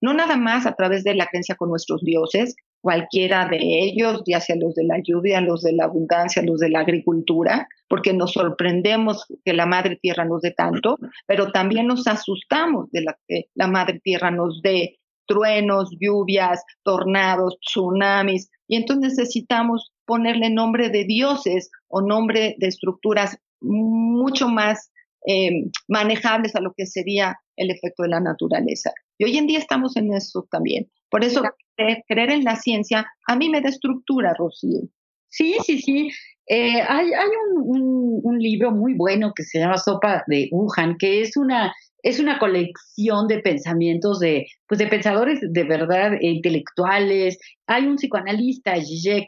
[0.00, 4.40] no nada más a través de la creencia con nuestros dioses, cualquiera de ellos, ya
[4.40, 8.32] sea los de la lluvia, los de la abundancia, los de la agricultura, porque nos
[8.32, 13.46] sorprendemos que la madre tierra nos dé tanto, pero también nos asustamos de la que
[13.54, 21.04] la madre tierra nos dé truenos, lluvias, tornados, tsunamis, y entonces necesitamos ponerle nombre de
[21.04, 24.90] dioses o nombre de estructuras mucho más
[25.26, 28.92] eh, manejables a lo que sería el efecto de la naturaleza.
[29.18, 30.90] Y hoy en día estamos en eso también.
[31.08, 31.42] Por eso
[31.76, 34.80] creer, creer en la ciencia a mí me da estructura, Rocío.
[35.28, 36.10] Sí, sí, sí.
[36.46, 40.96] Eh, hay hay un, un, un, libro muy bueno que se llama Sopa de Wuhan,
[40.98, 41.72] que es una,
[42.04, 47.38] es una colección de pensamientos de, pues de pensadores de verdad eh, intelectuales.
[47.66, 49.26] Hay un psicoanalista, Zizek,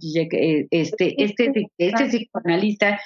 [0.00, 2.98] Zizek, eh, este, este, este psicoanalista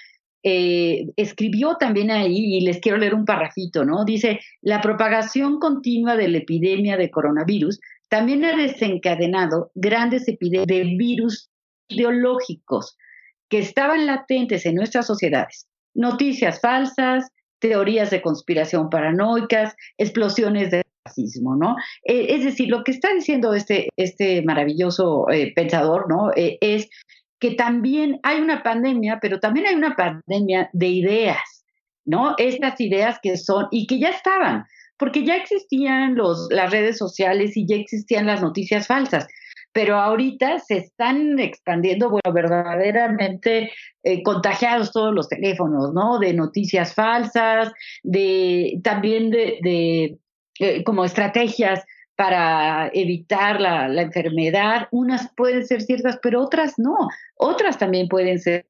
[0.44, 4.04] eh, escribió también ahí, y les quiero leer un parrafito, ¿no?
[4.04, 10.84] Dice, la propagación continua de la epidemia de coronavirus también ha desencadenado grandes epidemias de
[10.96, 11.50] virus
[11.88, 12.96] ideológicos
[13.48, 15.66] que estaban latentes en nuestras sociedades.
[15.92, 21.76] Noticias falsas, teorías de conspiración paranoicas, explosiones de racismo, ¿no?
[22.04, 26.30] Eh, es decir, lo que está diciendo este, este maravilloso eh, pensador, ¿no?
[26.36, 26.88] Eh, es
[27.40, 31.64] que también hay una pandemia, pero también hay una pandemia de ideas,
[32.04, 32.34] ¿no?
[32.38, 34.64] Estas ideas que son, y que ya estaban,
[34.98, 39.26] porque ya existían los, las redes sociales y ya existían las noticias falsas
[39.72, 43.70] pero ahorita se están expandiendo, bueno, verdaderamente
[44.02, 46.18] eh, contagiados todos los teléfonos, ¿no?
[46.18, 50.18] De noticias falsas, de también de, de
[50.58, 51.84] eh, como estrategias
[52.16, 54.88] para evitar la, la, enfermedad.
[54.90, 56.96] Unas pueden ser ciertas, pero otras no.
[57.36, 58.66] Otras también pueden ser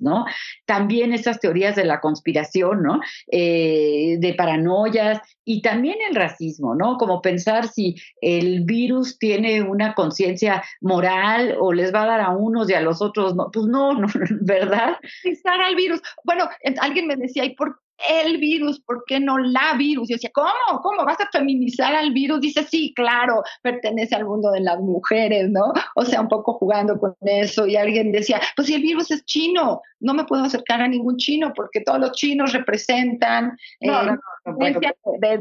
[0.00, 0.24] ¿no?
[0.66, 3.00] También esas teorías de la conspiración, ¿no?
[3.30, 6.96] Eh, de paranoias y también el racismo, ¿no?
[6.96, 12.30] Como pensar si el virus tiene una conciencia moral o les va a dar a
[12.30, 14.08] unos y a los otros, no, pues no, no
[14.42, 14.96] ¿verdad?
[15.22, 16.00] Pensar al virus.
[16.24, 16.48] Bueno,
[16.80, 20.08] alguien me decía, ¿y por el virus, ¿por qué no la virus?
[20.08, 20.80] Yo decía, ¿cómo?
[20.82, 22.40] ¿Cómo vas a feminizar al virus?
[22.40, 25.72] Dice, sí, claro, pertenece al mundo de las mujeres, ¿no?
[25.94, 27.66] O sea, un poco jugando con eso.
[27.66, 31.16] Y alguien decía, pues si el virus es chino, no me puedo acercar a ningún
[31.16, 33.88] chino porque todos los chinos representan eh,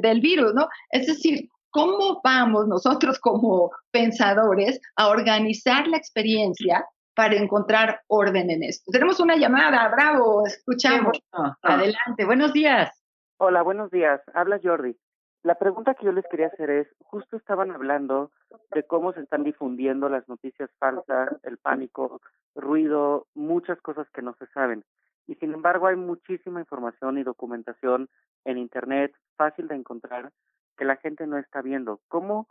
[0.02, 0.68] del virus, ¿no?
[0.92, 6.86] Es decir, ¿cómo vamos nosotros como pensadores a organizar la experiencia
[7.16, 8.92] para encontrar orden en esto.
[8.92, 11.20] Tenemos una llamada, bravo, escuchamos.
[11.62, 12.92] Adelante, buenos días.
[13.38, 14.22] Hola, buenos días.
[14.34, 14.96] Habla Jordi.
[15.44, 18.32] La pregunta que yo les quería hacer es, justo estaban hablando
[18.72, 22.22] de cómo se están difundiendo las noticias falsas, el pánico,
[22.56, 24.84] ruido, muchas cosas que no se saben.
[25.28, 28.10] Y sin embargo hay muchísima información y documentación
[28.44, 30.32] en Internet fácil de encontrar
[30.78, 32.02] que la gente no está viendo.
[32.10, 32.50] ¿Cómo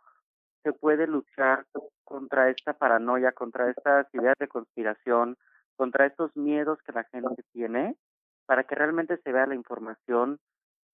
[0.69, 1.64] se puede luchar
[2.05, 5.37] contra esta paranoia, contra estas ideas de conspiración,
[5.77, 7.97] contra estos miedos que la gente tiene,
[8.45, 10.39] para que realmente se vea la información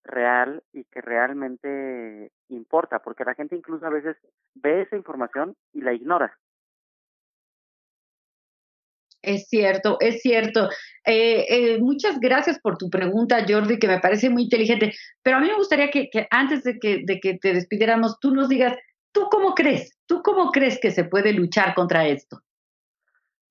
[0.04, 4.18] real y que realmente importa, porque la gente incluso a veces
[4.56, 6.36] ve esa información y la ignora.
[9.22, 10.70] Es cierto, es cierto.
[11.06, 14.94] Eh, eh, muchas gracias por tu pregunta, Jordi, que me parece muy inteligente.
[15.22, 18.48] Pero a mí me gustaría que, antes de que, de que te despidiéramos, tú nos
[18.48, 18.74] digas
[19.12, 19.98] ¿Tú cómo crees?
[20.06, 22.42] ¿Tú cómo crees que se puede luchar contra esto?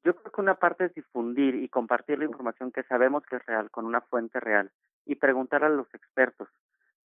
[0.05, 3.47] Yo creo que una parte es difundir y compartir la información que sabemos que es
[3.47, 4.71] real con una fuente real
[5.05, 6.49] y preguntar a los expertos.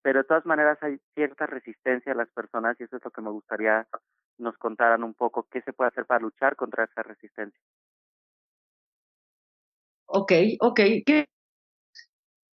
[0.02, 3.22] Pero de todas maneras hay cierta resistencia a las personas y eso es lo que
[3.22, 3.88] me gustaría
[4.38, 7.60] nos contaran un poco qué se puede hacer para luchar contra esa resistencia.
[10.06, 10.80] Ok, ok.
[11.06, 11.26] ¿Qué,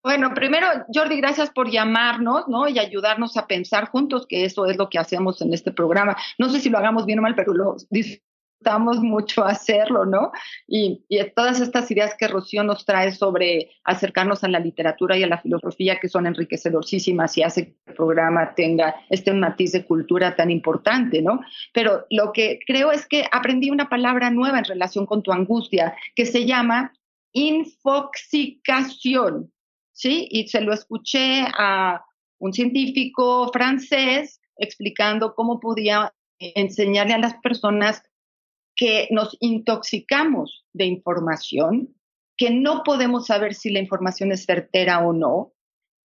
[0.08, 2.70] bueno, primero, Jordi, gracias por llamarnos, ¿no?
[2.70, 6.16] Y ayudarnos a pensar juntos, que eso es lo que hacemos en este programa.
[6.38, 10.32] No sé si lo hagamos bien o mal, pero lo disfrutamos mucho hacerlo, ¿no?
[10.66, 15.24] Y, y todas estas ideas que Rocío nos trae sobre acercarnos a la literatura y
[15.24, 19.86] a la filosofía, que son enriquecedorísimas y hace que el programa tenga este matiz de
[19.86, 21.42] cultura tan importante, ¿no?
[21.74, 25.98] Pero lo que creo es que aprendí una palabra nueva en relación con tu angustia,
[26.16, 26.94] que se llama
[27.34, 29.52] infoxicación
[29.98, 30.28] ¿sí?
[30.30, 32.06] Y se lo escuché a
[32.38, 38.04] un científico francés explicando cómo podía enseñarle a las personas
[38.76, 41.96] que nos intoxicamos de información,
[42.38, 45.54] que no podemos saber si la información es certera o no,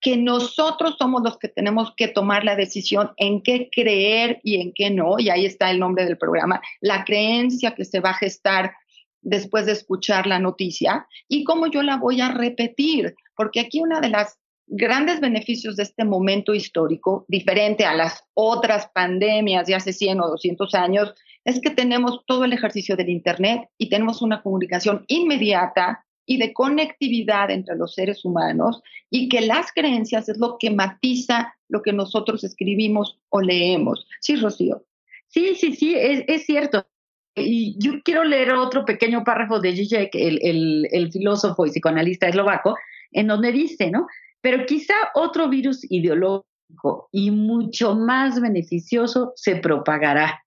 [0.03, 4.73] que nosotros somos los que tenemos que tomar la decisión en qué creer y en
[4.75, 8.15] qué no, y ahí está el nombre del programa, la creencia que se va a
[8.15, 8.75] gestar
[9.21, 14.01] después de escuchar la noticia y cómo yo la voy a repetir, porque aquí una
[14.01, 14.39] de las
[14.69, 20.29] grandes beneficios de este momento histórico, diferente a las otras pandemias de hace 100 o
[20.29, 21.15] 200 años,
[21.45, 26.53] es que tenemos todo el ejercicio del Internet y tenemos una comunicación inmediata y de
[26.53, 31.93] conectividad entre los seres humanos y que las creencias es lo que matiza lo que
[31.93, 34.07] nosotros escribimos o leemos.
[34.21, 34.85] Sí, Rocío.
[35.29, 36.87] Sí, sí, sí, es, es cierto.
[37.41, 42.77] Y yo quiero leer otro pequeño párrafo de Zizek, el, el, filósofo y psicoanalista eslovaco,
[43.13, 44.07] en donde dice, ¿no?
[44.41, 50.45] Pero quizá otro virus ideológico y mucho más beneficioso se propagará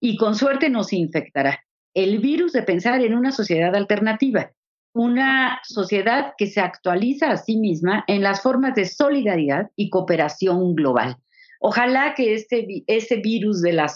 [0.00, 1.64] y con suerte nos infectará.
[1.94, 4.52] El virus de pensar en una sociedad alternativa,
[4.94, 10.74] una sociedad que se actualiza a sí misma en las formas de solidaridad y cooperación
[10.74, 11.16] global.
[11.60, 13.88] Ojalá que este, ese virus de la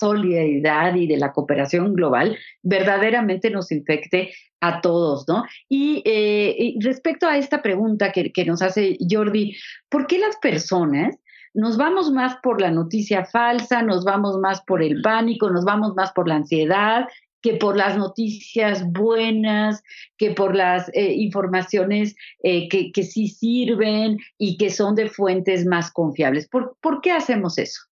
[0.00, 5.44] solidaridad y de la cooperación global verdaderamente nos infecte a todos, ¿no?
[5.68, 9.56] Y, eh, respecto a esta pregunta que, nos hace Jordi,
[9.88, 11.16] ¿por qué las personas
[11.54, 15.94] nos vamos más por la noticia falsa, nos vamos más por el pánico, nos vamos
[15.94, 17.06] más por la ansiedad
[17.42, 19.82] que por las noticias buenas,
[20.18, 25.90] que por las eh, informaciones eh, que, sí sirven y que son de fuentes más
[25.90, 26.48] confiables.
[26.48, 27.89] ¿Por, ¿Por qué hacemos eso?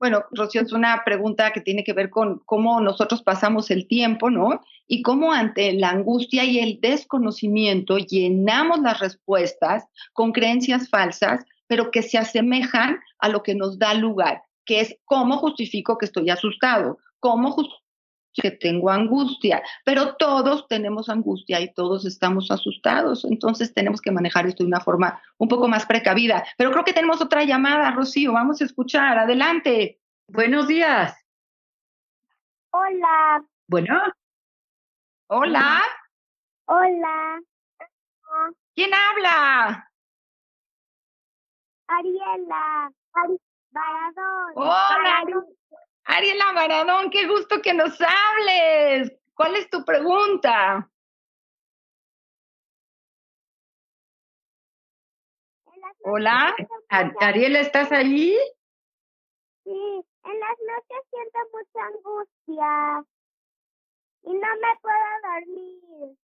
[0.00, 4.30] Bueno, Rocío, es una pregunta que tiene que ver con cómo nosotros pasamos el tiempo,
[4.30, 4.62] ¿no?
[4.86, 9.84] Y cómo ante la angustia y el desconocimiento llenamos las respuestas
[10.14, 14.96] con creencias falsas, pero que se asemejan a lo que nos da lugar, que es
[15.04, 17.52] cómo justifico que estoy asustado, cómo
[18.32, 24.46] que tengo angustia, pero todos tenemos angustia y todos estamos asustados, entonces tenemos que manejar
[24.46, 26.44] esto de una forma un poco más precavida.
[26.56, 30.00] Pero creo que tenemos otra llamada, Rocío, vamos a escuchar, adelante.
[30.28, 31.16] Buenos días.
[32.72, 33.44] Hola.
[33.66, 34.00] Bueno.
[35.26, 35.82] Hola.
[36.66, 37.40] Hola.
[38.74, 39.90] ¿Quién habla?
[41.88, 42.92] Ariela.
[43.72, 44.52] Baradón.
[44.54, 45.24] Hola,
[46.04, 49.12] Ariela Baradón, qué gusto que nos hables.
[49.34, 50.90] ¿Cuál es tu pregunta?
[56.02, 56.54] Hola.
[56.88, 58.36] Ar- Ariela, ¿estás ahí?
[59.64, 63.04] Sí, en las noches siento mucha angustia
[64.22, 66.16] y no me puedo dormir.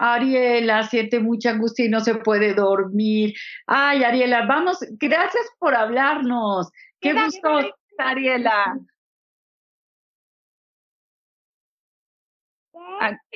[0.00, 3.34] Ariela siente mucha angustia y no se puede dormir.
[3.66, 6.70] Ay, Ariela, vamos, gracias por hablarnos.
[7.00, 7.48] Qué gusto.
[7.98, 8.78] Ariela.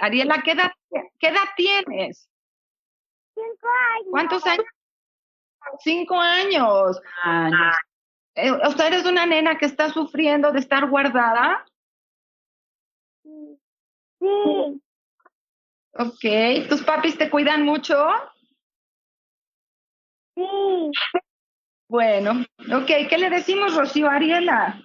[0.01, 0.73] Ariela, ¿qué edad,
[1.19, 2.29] ¿qué edad tienes?
[3.35, 4.09] Cinco años.
[4.11, 4.67] ¿Cuántos años?
[5.81, 7.01] Cinco años.
[7.23, 7.77] Años.
[8.35, 11.65] Eh, o sea, eres una nena que está sufriendo de estar guardada.
[13.23, 13.59] Sí.
[14.21, 14.83] Sí.
[15.95, 16.69] Ok.
[16.69, 17.95] ¿Tus papis te cuidan mucho?
[20.35, 20.91] Sí.
[21.93, 22.87] Bueno, ok.
[23.11, 24.83] ¿Qué le decimos, Rocío Ariela?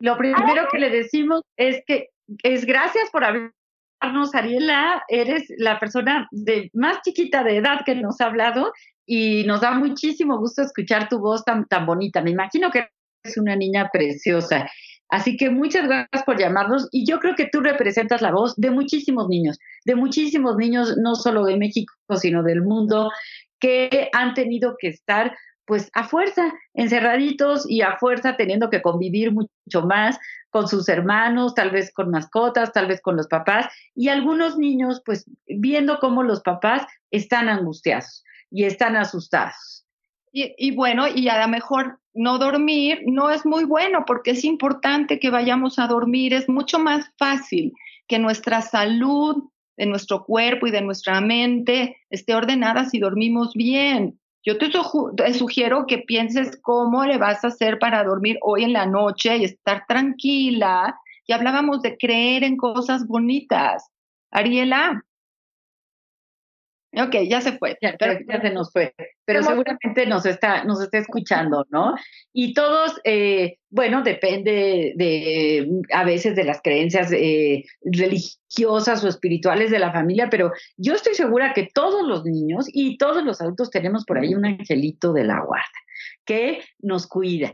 [0.00, 2.08] Lo primero que le decimos es que
[2.42, 5.04] es gracias por hablarnos, Ariela.
[5.06, 8.72] Eres la persona de más chiquita de edad que nos ha hablado
[9.06, 12.22] y nos da muchísimo gusto escuchar tu voz tan, tan bonita.
[12.22, 12.88] Me imagino que
[13.22, 14.68] eres una niña preciosa.
[15.10, 18.72] Así que muchas gracias por llamarnos y yo creo que tú representas la voz de
[18.72, 23.12] muchísimos niños, de muchísimos niños, no solo de México, sino del mundo,
[23.60, 25.36] que han tenido que estar
[25.68, 30.18] pues a fuerza, encerraditos y a fuerza teniendo que convivir mucho más
[30.50, 35.02] con sus hermanos, tal vez con mascotas, tal vez con los papás, y algunos niños
[35.04, 39.84] pues viendo cómo los papás están angustiados y están asustados.
[40.30, 45.18] Y, bueno, y a lo mejor no dormir no es muy bueno porque es importante
[45.18, 46.32] que vayamos a dormir.
[46.32, 47.72] Es mucho más fácil
[48.06, 49.44] que nuestra salud
[49.76, 54.20] de nuestro cuerpo y de nuestra mente esté ordenada si dormimos bien.
[54.44, 58.86] Yo te, sugiero que pienses cómo le vas a hacer para dormir hoy en la
[58.86, 60.98] noche y estar tranquila.
[61.26, 63.90] Y hablábamos de creer en cosas bonitas.
[64.30, 65.04] Ariela.
[66.92, 67.76] Ok, ya se fue.
[67.82, 68.94] Ya, Pero- ya se nos fue,
[69.28, 71.94] pero seguramente nos está, nos está escuchando, ¿no?
[72.32, 79.70] Y todos, eh, bueno, depende de a veces de las creencias eh, religiosas o espirituales
[79.70, 83.68] de la familia, pero yo estoy segura que todos los niños y todos los adultos
[83.68, 85.66] tenemos por ahí un angelito de la guarda
[86.24, 87.52] que nos cuida.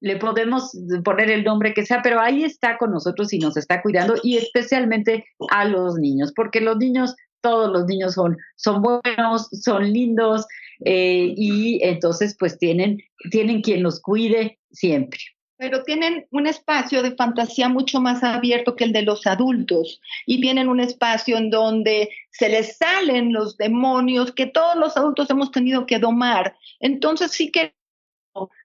[0.00, 0.70] Le podemos
[1.02, 4.36] poner el nombre que sea, pero ahí está con nosotros y nos está cuidando, y
[4.36, 10.46] especialmente a los niños, porque los niños todos los niños son, son buenos, son lindos
[10.84, 15.18] eh, y entonces pues tienen, tienen quien los cuide siempre.
[15.56, 20.40] pero tienen un espacio de fantasía mucho más abierto que el de los adultos y
[20.40, 25.50] tienen un espacio en donde se les salen los demonios que todos los adultos hemos
[25.50, 26.54] tenido que domar.
[26.78, 27.74] Entonces sí que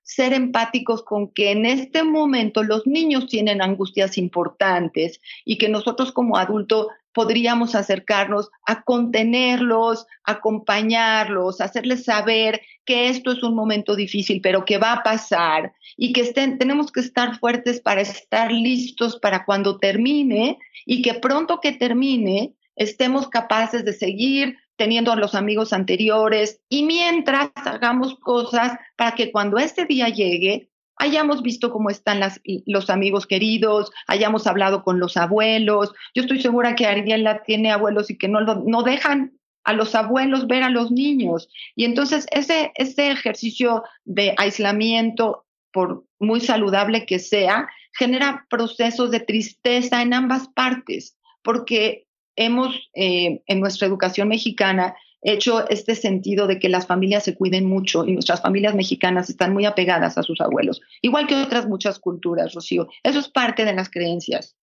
[0.03, 6.11] ser empáticos con que en este momento los niños tienen angustias importantes y que nosotros
[6.11, 14.41] como adultos podríamos acercarnos a contenerlos, acompañarlos, hacerles saber que esto es un momento difícil,
[14.41, 19.17] pero que va a pasar y que estén, tenemos que estar fuertes para estar listos
[19.19, 25.33] para cuando termine y que pronto que termine estemos capaces de seguir teniendo a los
[25.33, 30.67] amigos anteriores y mientras hagamos cosas para que cuando este día llegue
[30.97, 32.19] hayamos visto cómo están
[32.65, 35.93] los amigos queridos, hayamos hablado con los abuelos.
[36.13, 39.31] Yo estoy segura que Ariela tiene abuelos y que no, no dejan
[39.63, 41.47] a los abuelos ver a los niños.
[41.77, 49.21] Y entonces ese, ese ejercicio de aislamiento, por muy saludable que sea, genera procesos de
[49.21, 52.05] tristeza en ambas partes, porque
[52.35, 57.65] hemos eh, en nuestra educación mexicana hecho este sentido de que las familias se cuiden
[57.65, 61.99] mucho y nuestras familias mexicanas están muy apegadas a sus abuelos, igual que otras muchas
[61.99, 62.87] culturas, Rocío.
[63.03, 64.55] Eso es parte de las creencias.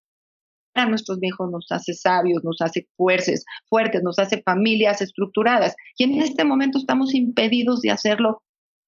[0.74, 5.74] A nuestros viejos nos hace sabios, nos hace fuertes, fuertes, nos hace familias estructuradas.
[5.96, 8.42] Y en este momento estamos impedidos de hacerlo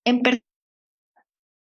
[0.05, 0.45] en persona,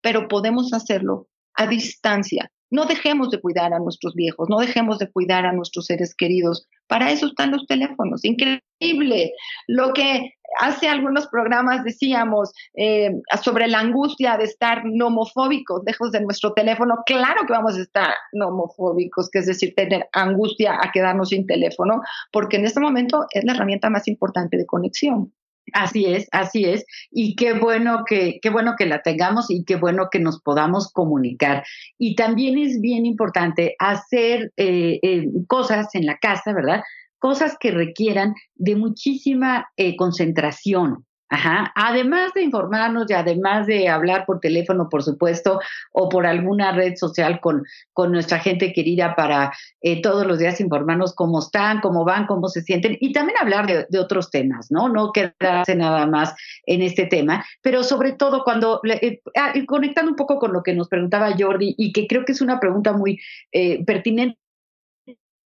[0.00, 2.52] pero podemos hacerlo a distancia.
[2.72, 6.66] No dejemos de cuidar a nuestros viejos, no dejemos de cuidar a nuestros seres queridos.
[6.88, 8.24] Para eso están los teléfonos.
[8.24, 9.32] Increíble.
[9.68, 13.10] Lo que hace algunos programas decíamos eh,
[13.42, 16.96] sobre la angustia de estar nomofóbicos, lejos de nuestro teléfono.
[17.06, 22.00] Claro que vamos a estar nomofóbicos, que es decir, tener angustia a quedarnos sin teléfono,
[22.32, 25.32] porque en este momento es la herramienta más importante de conexión.
[25.72, 26.84] Así es, así es.
[27.10, 30.92] Y qué bueno que, qué bueno que la tengamos y qué bueno que nos podamos
[30.92, 31.64] comunicar.
[31.98, 36.82] Y también es bien importante hacer eh, eh, cosas en la casa, ¿verdad?
[37.22, 41.06] cosas que requieran de muchísima eh, concentración.
[41.32, 41.72] Ajá.
[41.74, 45.60] Además de informarnos y además de hablar por teléfono, por supuesto,
[45.90, 47.64] o por alguna red social con,
[47.94, 52.48] con nuestra gente querida para eh, todos los días informarnos cómo están, cómo van, cómo
[52.48, 54.90] se sienten y también hablar de, otros temas, ¿no?
[54.90, 56.34] No quedarse nada más
[56.66, 60.74] en este tema, pero sobre todo cuando, eh, ah, conectando un poco con lo que
[60.74, 63.18] nos preguntaba Jordi y que creo que es una pregunta muy
[63.52, 64.38] eh, pertinente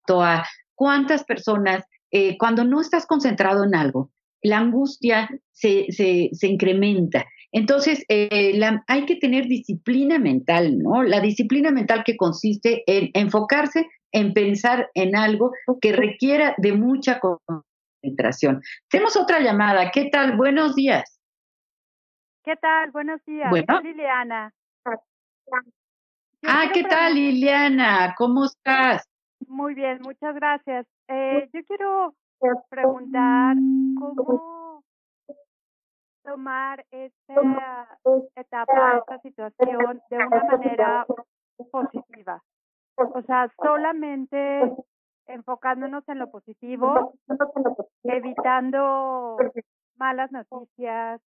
[0.08, 4.13] a cuántas personas, eh, cuando no estás concentrado en algo,
[4.44, 7.24] la angustia se, se, se incrementa.
[7.50, 11.02] Entonces, eh, la, hay que tener disciplina mental, ¿no?
[11.02, 17.20] La disciplina mental que consiste en enfocarse en pensar en algo que requiera de mucha
[17.20, 18.60] concentración.
[18.88, 19.90] Tenemos otra llamada.
[19.92, 20.36] ¿Qué tal?
[20.36, 21.20] Buenos días.
[22.44, 22.90] ¿Qué tal?
[22.90, 23.48] Buenos días.
[23.50, 23.80] Bueno.
[23.80, 24.52] Liliana.
[26.46, 28.14] Ah, ¿qué tal, Liliana?
[28.18, 29.08] ¿Cómo estás?
[29.48, 30.86] Muy bien, muchas gracias.
[31.08, 32.14] Eh, yo quiero
[32.68, 33.56] preguntar
[33.98, 34.82] cómo
[36.24, 37.98] tomar esta
[38.34, 41.06] etapa, esta situación de una manera
[41.70, 42.42] positiva.
[42.96, 44.72] O sea, solamente
[45.26, 47.14] enfocándonos en lo positivo,
[48.04, 49.36] evitando
[49.96, 51.20] malas noticias,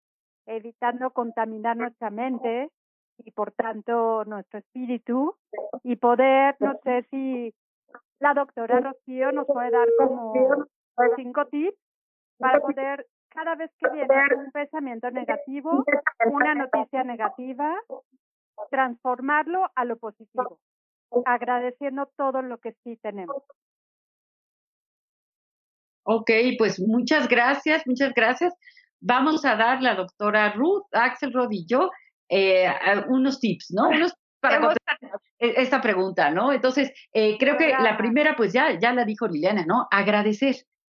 [0.46, 2.70] evitando contaminar nuestra mente
[3.18, 5.36] y por tanto nuestro espíritu
[5.82, 7.54] y poder, no sé si
[8.18, 10.32] la doctora Rocío nos puede dar como
[11.16, 11.78] cinco tips
[12.38, 15.84] para poder cada vez que viene un pensamiento negativo,
[16.26, 17.74] una noticia negativa,
[18.70, 20.60] transformarlo a lo positivo,
[21.24, 23.42] agradeciendo todo lo que sí tenemos.
[26.04, 28.54] Ok, pues muchas gracias, muchas gracias.
[29.00, 31.90] Vamos a dar la doctora Ruth Axelrod y yo
[32.28, 32.68] eh,
[33.08, 33.88] unos tips, ¿no?
[33.88, 34.98] Unos para contestar
[35.38, 36.52] e- esta pregunta, ¿no?
[36.52, 39.88] Entonces, eh, creo que la primera, pues ya, ya la dijo Liliana, ¿no?
[39.90, 40.56] Agradecer.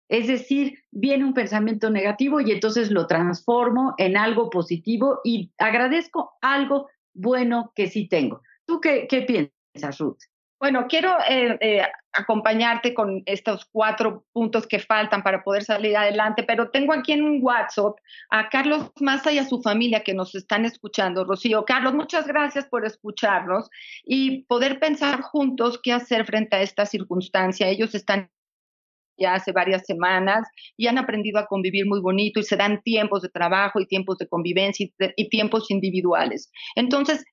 [0.10, 6.38] Es decir, viene un pensamiento negativo y entonces lo transformo en algo positivo y agradezco
[6.42, 8.42] algo bueno que sí tengo.
[8.66, 10.20] ¿Tú qué, piensas, Ruth?
[10.60, 11.82] Bueno, quiero eh, eh,
[12.14, 17.44] acompañarte con estos cuatro puntos que faltan para poder salir adelante, pero tengo aquí en
[17.44, 17.96] WhatsApp
[18.32, 21.26] a Carlos Maza y a su familia que nos están escuchando.
[21.26, 23.70] Rocío, Carlos, muchas gracias por escucharnos
[24.04, 27.68] y poder pensar juntos qué hacer frente a esta circunstancia.
[27.68, 28.32] Ellos están
[29.18, 30.48] ya hace varias semanas
[30.78, 34.18] y han aprendido a convivir muy bonito y se dan tiempos de trabajo y tiempos
[34.18, 36.52] de convivencia y, tiempos individuales.
[36.76, 37.24] Entonces,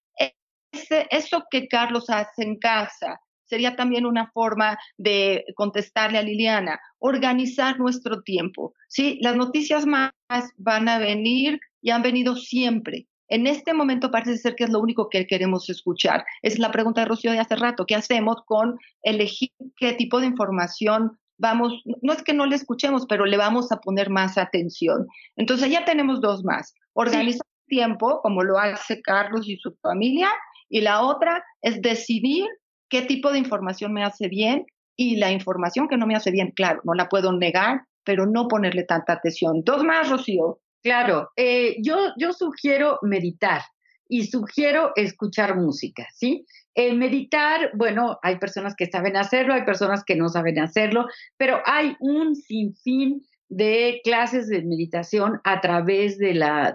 [0.73, 6.81] ese- eso que Carlos hace en casa sería también una forma de contestarle a Liliana,
[6.99, 8.75] organizar nuestro tiempo.
[8.89, 10.13] Sí, las noticias más
[10.57, 13.07] van a venir y han venido siempre.
[13.29, 16.25] En este momento parece ser que es lo único que queremos escuchar.
[16.43, 17.87] Es la pregunta de Rocío de hace rato.
[17.87, 21.83] ¿Qué hacemos con elegir qué tipo de información vamos?
[22.03, 25.07] No es que no le escuchemos, pero le vamos a poner más atención.
[25.37, 26.75] Entonces ya tenemos dos más.
[26.93, 30.29] Organizar tiempo, como lo hace Carlos y su familia,
[30.69, 32.47] y la otra es decidir
[32.89, 34.67] qué tipo de información me hace bien
[34.97, 38.49] y la información que no me hace bien, claro, no la puedo negar, pero no
[38.49, 39.63] ponerle tanta atención.
[39.65, 40.61] Dos más, Rocío.
[40.83, 43.63] Claro, eh, yo, yo sugiero meditar
[44.09, 46.45] y sugiero escuchar música, ¿sí?
[46.75, 51.07] Eh, meditar, bueno, hay personas que saben hacerlo, hay personas que no saben hacerlo,
[51.37, 56.75] pero hay un sinfín de clases de meditación a través de la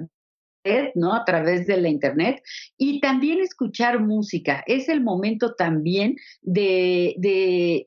[0.64, 1.14] red, ¿no?
[1.14, 2.42] A través de la internet
[2.78, 4.64] y también escuchar música.
[4.68, 7.84] Es el momento también de, de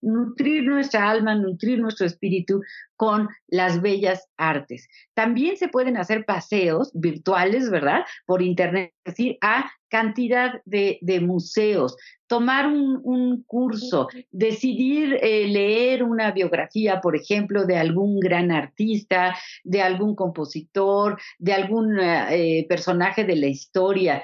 [0.00, 2.60] nutrir nuestra alma, nutrir nuestro espíritu
[2.96, 4.88] con las bellas artes.
[5.14, 8.04] También se pueden hacer paseos virtuales, ¿verdad?
[8.26, 11.96] Por internet, es decir, a cantidad de, museos,
[12.26, 19.82] tomar un, curso, decidir eh, leer una biografía, por ejemplo, de algún gran artista, de
[19.82, 24.22] algún compositor, de algún eh, eh, personaje de la historia.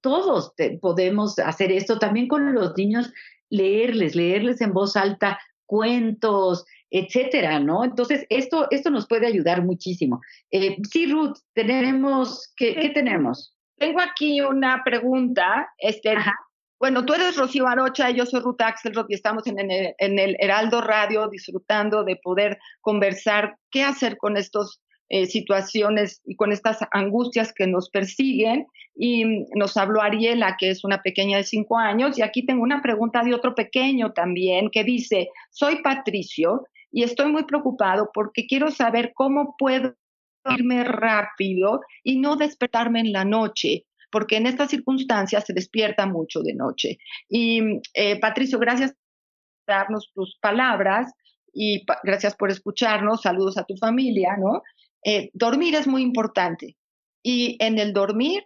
[0.00, 3.12] Todos podemos hacer esto también con los niños
[3.54, 7.84] leerles, leerles en voz alta cuentos, etcétera, ¿no?
[7.84, 10.20] Entonces, esto, esto nos puede ayudar muchísimo.
[10.50, 13.56] Eh, sí, Ruth, tenemos, ¿qué, qué tenemos?
[13.78, 15.68] Tengo aquí una pregunta.
[15.78, 16.14] Este,
[16.78, 20.36] bueno, tú eres Rocío Arocha, yo soy Ruth Axelrod y estamos en el, en el
[20.38, 24.80] Heraldo Radio disfrutando de poder conversar qué hacer con estas
[25.14, 28.66] eh, situaciones y con estas angustias que nos persiguen.
[28.96, 32.64] Y mm, nos habló Ariela, que es una pequeña de cinco años, y aquí tengo
[32.64, 38.48] una pregunta de otro pequeño también que dice, soy Patricio y estoy muy preocupado porque
[38.48, 39.94] quiero saber cómo puedo
[40.50, 46.42] irme rápido y no despertarme en la noche, porque en estas circunstancias se despierta mucho
[46.42, 46.98] de noche.
[47.28, 48.96] Y eh, Patricio, gracias
[49.64, 51.12] darnos tus palabras
[51.52, 53.22] y gracias por escucharnos.
[53.22, 54.62] Saludos a tu familia, ¿no?
[55.04, 56.76] Eh, dormir es muy importante
[57.22, 58.44] y en el dormir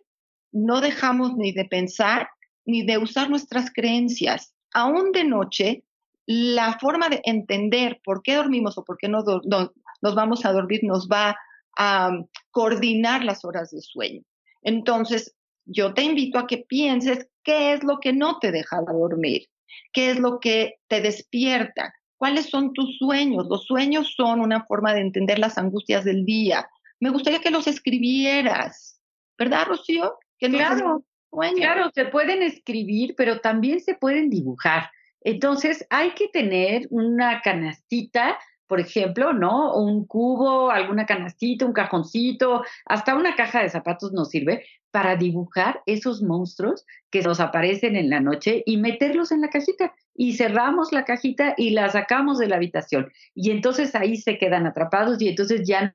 [0.52, 2.28] no dejamos ni de pensar
[2.64, 4.52] ni de usar nuestras creencias.
[4.74, 5.84] Aún de noche,
[6.26, 10.80] la forma de entender por qué dormimos o por qué no, nos vamos a dormir
[10.82, 11.36] nos va
[11.78, 12.10] a
[12.50, 14.22] coordinar las horas de sueño.
[14.62, 15.34] Entonces,
[15.64, 19.46] yo te invito a que pienses qué es lo que no te deja dormir,
[19.92, 23.46] qué es lo que te despierta, cuáles son tus sueños.
[23.48, 26.68] Los sueños son una forma de entender las angustias del día.
[27.00, 29.00] Me gustaría que los escribieras,
[29.38, 30.18] ¿verdad, Rocío?
[30.38, 31.60] Que Claro, sueños.
[31.60, 34.90] Claro, se pueden escribir, pero también se pueden dibujar.
[35.20, 38.38] Entonces, hay que tener una canastita,
[38.68, 39.74] por ejemplo, ¿no?
[39.74, 45.82] Un cubo, alguna canastita, un cajoncito, hasta una caja de zapatos nos sirve para dibujar
[45.86, 49.94] esos monstruos que nos aparecen en la noche y meterlos en la cajita.
[50.14, 53.10] Y cerramos la cajita y la sacamos de la habitación.
[53.34, 55.92] Y entonces ahí se quedan atrapados y entonces ya no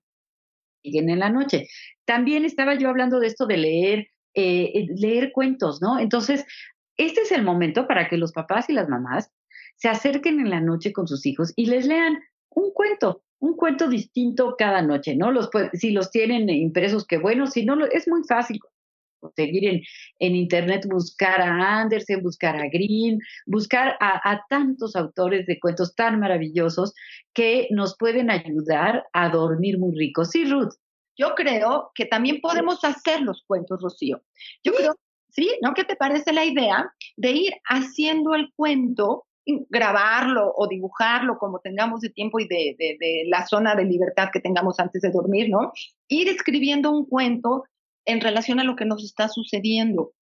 [0.83, 1.67] siguen en la noche.
[2.05, 3.99] También estaba yo hablando de esto de leer,
[4.33, 5.99] eh, eh, leer cuentos, ¿no?
[5.99, 6.45] Entonces,
[6.97, 9.31] este es el momento para que los papás y las mamás
[9.75, 12.17] se acerquen en la noche con sus hijos y les lean
[12.55, 15.31] un cuento, un cuento distinto cada noche, ¿no?
[15.31, 18.59] Los, si los tienen impresos, qué bueno, si no, es muy fácil
[19.19, 19.81] conseguir en,
[20.19, 25.95] en internet, buscar a Andersen, buscar a Green, buscar a, a tantos autores de cuentos
[25.95, 26.93] tan maravillosos
[27.33, 30.25] que nos pueden ayudar a dormir muy rico.
[30.25, 30.73] Sí, Ruth.
[31.17, 34.21] Yo creo que también podemos hacer los cuentos, Rocío.
[34.63, 34.95] Yo creo,
[35.29, 35.49] ¿sí?
[35.61, 35.73] ¿No?
[35.73, 42.01] ¿Qué te parece la idea de ir haciendo el cuento, grabarlo o dibujarlo como tengamos
[42.01, 45.71] de tiempo y de, de- la zona de libertad que tengamos antes de dormir, ¿no?
[46.07, 47.63] Ir escribiendo un cuento
[48.05, 50.13] en relación a lo que nos está sucediendo,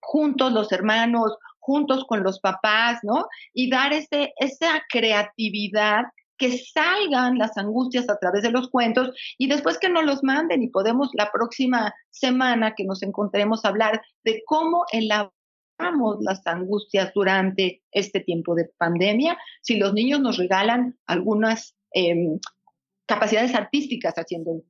[0.00, 3.26] juntos los hermanos, juntos con los papás, ¿no?
[3.52, 6.04] Y dar ese, esa creatividad
[6.38, 10.62] que salgan las angustias a través de los cuentos y después que nos los manden
[10.62, 14.86] y podemos la próxima semana que nos encontremos hablar de cómo
[16.20, 22.38] las angustias durante este tiempo de pandemia, si los niños nos regalan algunas em,
[23.06, 24.62] capacidades artísticas haciendo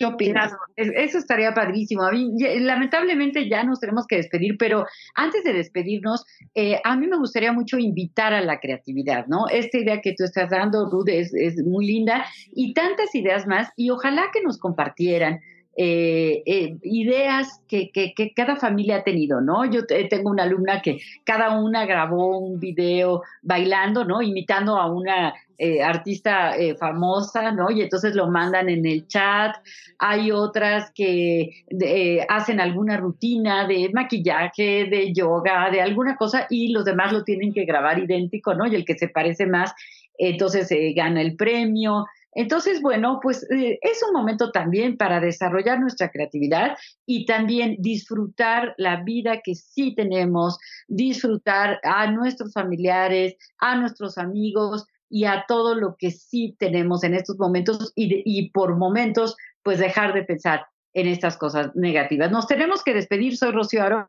[0.00, 0.54] ¿Qué opinas?
[0.76, 2.04] Eso estaría padrísimo.
[2.04, 7.06] A mí, lamentablemente ya nos tenemos que despedir, pero antes de despedirnos, eh, a mí
[7.06, 9.46] me gustaría mucho invitar a la creatividad, ¿no?
[9.50, 13.68] Esta idea que tú estás dando, Ruth, es, es muy linda y tantas ideas más
[13.76, 15.40] y ojalá que nos compartieran.
[15.76, 19.64] Eh, eh, ideas que, que, cada familia ha tenido, ¿no?
[19.64, 24.20] Yo te- tengo una alumna que cada una grabó un video bailando, ¿no?
[24.20, 27.70] Imitando a una eh, artista eh, famosa, ¿no?
[27.70, 29.56] Y entonces lo mandan en el chat.
[29.98, 36.72] Hay otras que eh, hacen alguna rutina de maquillaje, de yoga, de alguna cosa y
[36.72, 38.66] los demás lo tienen que grabar idéntico, ¿no?
[38.66, 39.72] Y el que se parece más,
[40.18, 42.06] entonces eh, gana el premio.
[42.32, 46.76] Entonces, bueno, pues eh, es un momento también para desarrollar nuestra creatividad
[47.06, 54.86] y también disfrutar la vida que sí tenemos, disfrutar a nuestros familiares, a nuestros amigos
[55.08, 59.36] y a todo lo que sí tenemos en estos momentos y, de- y por momentos,
[59.64, 62.30] pues dejar de pensar en estas cosas negativas.
[62.30, 63.36] Nos tenemos que despedir.
[63.36, 64.08] Soy Rocío Aro.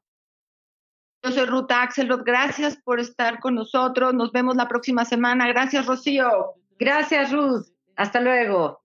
[1.23, 4.13] Yo soy Ruta Axelrod, gracias por estar con nosotros.
[4.13, 5.47] Nos vemos la próxima semana.
[5.47, 6.55] Gracias, Rocío.
[6.79, 7.67] Gracias, Ruth.
[8.01, 8.81] Hasta luego.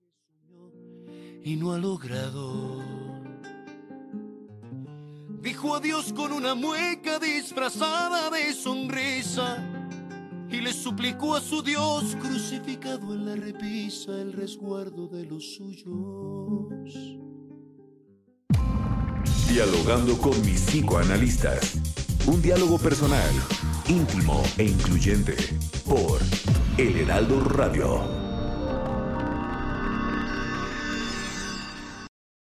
[1.43, 2.83] y no ha logrado.
[5.41, 9.57] Dijo adiós con una mueca disfrazada de sonrisa
[10.51, 16.93] y le suplicó a su Dios crucificado en la repisa el resguardo de los suyos.
[19.49, 21.79] Dialogando con mis psicoanalistas.
[22.27, 23.33] Un diálogo personal,
[23.87, 25.35] íntimo e incluyente.
[25.87, 26.19] Por
[26.77, 28.26] El Heraldo Radio.